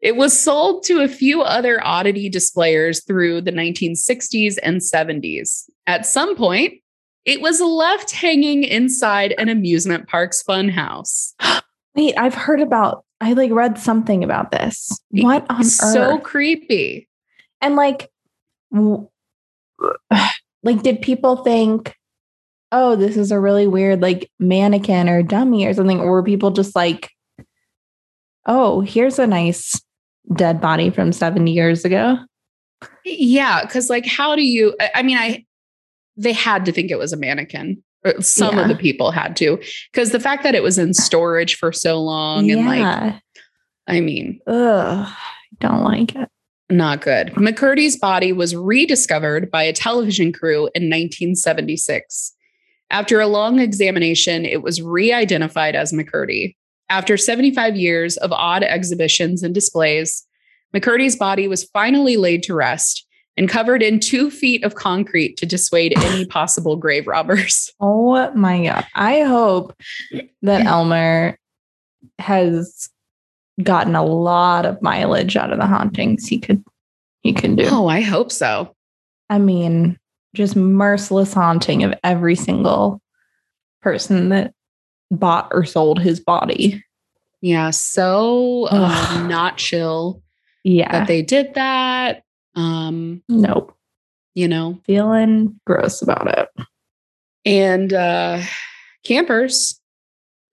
It 0.00 0.16
was 0.16 0.38
sold 0.38 0.82
to 0.84 1.00
a 1.00 1.08
few 1.08 1.42
other 1.42 1.84
oddity 1.84 2.28
displayers 2.28 3.04
through 3.04 3.42
the 3.42 3.52
1960s 3.52 4.58
and 4.62 4.80
70s. 4.80 5.70
At 5.86 6.06
some 6.06 6.34
point, 6.34 6.81
it 7.24 7.40
was 7.40 7.60
left 7.60 8.10
hanging 8.10 8.64
inside 8.64 9.34
an 9.38 9.48
amusement 9.48 10.08
park's 10.08 10.42
funhouse. 10.42 11.34
Wait, 11.94 12.14
I've 12.16 12.34
heard 12.34 12.60
about 12.60 13.04
I 13.20 13.34
like 13.34 13.52
read 13.52 13.78
something 13.78 14.24
about 14.24 14.50
this. 14.50 14.98
What 15.10 15.46
on 15.48 15.62
so 15.64 16.16
earth? 16.16 16.22
creepy. 16.24 17.08
And 17.60 17.76
like 17.76 18.10
like 20.62 20.82
did 20.82 21.02
people 21.02 21.36
think 21.36 21.94
oh, 22.74 22.96
this 22.96 23.16
is 23.18 23.30
a 23.30 23.38
really 23.38 23.66
weird 23.66 24.00
like 24.00 24.30
mannequin 24.38 25.08
or 25.08 25.22
dummy 25.22 25.66
or 25.66 25.74
something 25.74 26.00
or 26.00 26.10
were 26.10 26.22
people 26.22 26.50
just 26.50 26.74
like 26.74 27.10
oh, 28.46 28.80
here's 28.80 29.18
a 29.18 29.26
nice 29.26 29.80
dead 30.34 30.60
body 30.60 30.90
from 30.90 31.12
70 31.12 31.52
years 31.52 31.84
ago? 31.84 32.18
Yeah, 33.04 33.62
because 33.62 33.90
like, 33.90 34.06
how 34.06 34.34
do 34.34 34.42
you? 34.42 34.74
I 34.94 35.02
mean, 35.02 35.16
I 35.16 35.44
they 36.16 36.32
had 36.32 36.64
to 36.66 36.72
think 36.72 36.90
it 36.90 36.98
was 36.98 37.12
a 37.12 37.16
mannequin. 37.16 37.82
Or 38.04 38.20
Some 38.20 38.58
of 38.58 38.68
the 38.68 38.74
people 38.74 39.12
had 39.12 39.36
to, 39.36 39.62
because 39.92 40.10
the 40.10 40.18
fact 40.18 40.42
that 40.42 40.56
it 40.56 40.62
was 40.62 40.76
in 40.76 40.90
uh, 40.90 40.92
storage 40.92 41.54
for 41.54 41.72
so 41.72 42.00
long 42.00 42.50
and 42.50 42.66
like. 42.66 43.14
I 43.86 44.00
mean, 44.00 44.40
Ugh, 44.46 45.06
I 45.06 45.16
don't 45.60 45.82
like 45.82 46.16
it. 46.16 46.28
not 46.68 47.00
good. 47.00 47.28
McCurdy's 47.34 47.96
body 47.96 48.32
was 48.32 48.56
rediscovered 48.56 49.50
by 49.50 49.62
a 49.62 49.72
television 49.72 50.32
crew 50.32 50.68
in 50.74 50.84
1976. 50.84 52.34
After 52.90 53.20
a 53.20 53.26
long 53.26 53.58
examination, 53.58 54.44
it 54.44 54.62
was 54.62 54.82
re 54.82 55.12
identified 55.12 55.74
as 55.76 55.92
McCurdy. 55.92 56.56
After 56.90 57.16
75 57.16 57.76
years 57.76 58.16
of 58.16 58.32
odd 58.32 58.62
exhibitions 58.62 59.42
and 59.42 59.54
displays, 59.54 60.26
McCurdy's 60.74 61.16
body 61.16 61.48
was 61.48 61.64
finally 61.72 62.16
laid 62.16 62.42
to 62.44 62.54
rest 62.54 63.06
and 63.36 63.48
covered 63.48 63.82
in 63.82 63.98
two 63.98 64.30
feet 64.30 64.62
of 64.64 64.74
concrete 64.74 65.36
to 65.38 65.46
dissuade 65.46 65.94
any 65.98 66.24
possible 66.38 66.76
grave 66.76 67.06
robbers. 67.06 67.70
Oh 67.80 68.30
my 68.34 68.64
god. 68.64 68.86
I 68.94 69.20
hope 69.22 69.74
that 70.42 70.64
Elmer 70.66 71.38
has 72.18 72.88
gotten 73.62 73.94
a 73.96 74.04
lot 74.04 74.64
of 74.66 74.80
mileage 74.82 75.36
out 75.36 75.52
of 75.52 75.58
the 75.58 75.66
hauntings 75.66 76.26
he 76.26 76.38
could 76.38 76.62
he 77.22 77.32
could 77.32 77.56
do. 77.56 77.66
Oh, 77.70 77.86
I 77.88 78.00
hope 78.00 78.30
so. 78.32 78.74
I 79.30 79.38
mean, 79.38 79.98
just 80.34 80.56
merciless 80.56 81.32
haunting 81.32 81.82
of 81.84 81.94
every 82.04 82.34
single 82.34 83.00
person 83.80 84.28
that 84.30 84.52
bought 85.10 85.48
or 85.52 85.64
sold 85.64 86.00
his 86.00 86.20
body. 86.20 86.82
Yeah, 87.40 87.70
so 87.70 88.68
um, 88.70 89.28
not 89.28 89.56
chill 89.58 90.22
Yeah. 90.64 90.90
that 90.92 91.06
they 91.08 91.22
did 91.22 91.54
that. 91.54 92.21
Um, 92.54 93.22
nope. 93.28 93.74
you 94.34 94.46
know, 94.48 94.78
Feeling 94.84 95.58
gross 95.66 96.02
about 96.02 96.28
it. 96.38 96.48
And 97.44 97.92
uh, 97.92 98.42
campers, 99.04 99.80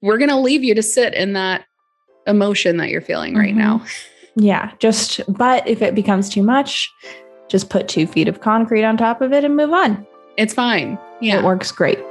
we're 0.01 0.17
going 0.17 0.29
to 0.29 0.37
leave 0.37 0.63
you 0.63 0.73
to 0.75 0.81
sit 0.83 1.13
in 1.13 1.33
that 1.33 1.65
emotion 2.27 2.77
that 2.77 2.89
you're 2.89 3.01
feeling 3.01 3.35
right 3.35 3.53
Mhm. 3.53 3.57
now. 3.57 3.85
Yeah. 4.35 4.71
Just, 4.79 5.21
but 5.31 5.67
if 5.67 5.81
it 5.81 5.93
becomes 5.95 6.29
too 6.29 6.43
much, 6.43 6.89
just 7.49 7.69
put 7.69 7.87
two 7.87 8.07
feet 8.07 8.27
of 8.27 8.41
concrete 8.41 8.83
on 8.85 8.95
top 8.97 9.21
of 9.21 9.33
it 9.33 9.43
and 9.43 9.55
move 9.57 9.71
on. 9.73 10.05
It's 10.37 10.53
fine. 10.53 10.97
Yeah. 11.21 11.39
It 11.39 11.43
works 11.43 11.71
great. 11.71 11.99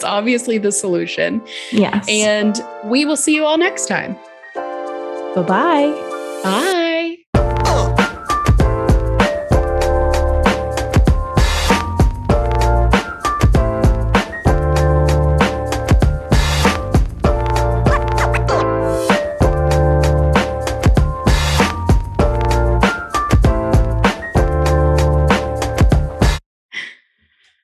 It's 0.00 0.04
obviously 0.06 0.56
the 0.56 0.72
solution. 0.72 1.42
Yes. 1.72 2.06
And 2.08 2.58
we 2.86 3.04
will 3.04 3.18
see 3.18 3.34
you 3.34 3.44
all 3.44 3.58
next 3.58 3.84
time. 3.86 4.16
bye 4.54 5.42
bye. 5.46 6.40
Bye. 6.42 6.79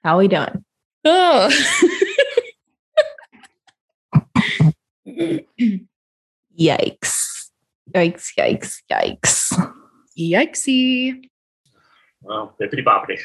How 0.07 0.19
we 0.19 0.29
doing? 0.29 0.65
Oh. 1.05 1.51
Yikes. 6.57 7.51
Yikes, 7.93 8.31
yikes, 8.39 8.83
yikes. 8.89 9.73
Yikesy. 10.17 11.29
Well, 12.23 12.55
bippity 12.61 12.85
boppity. 12.85 13.19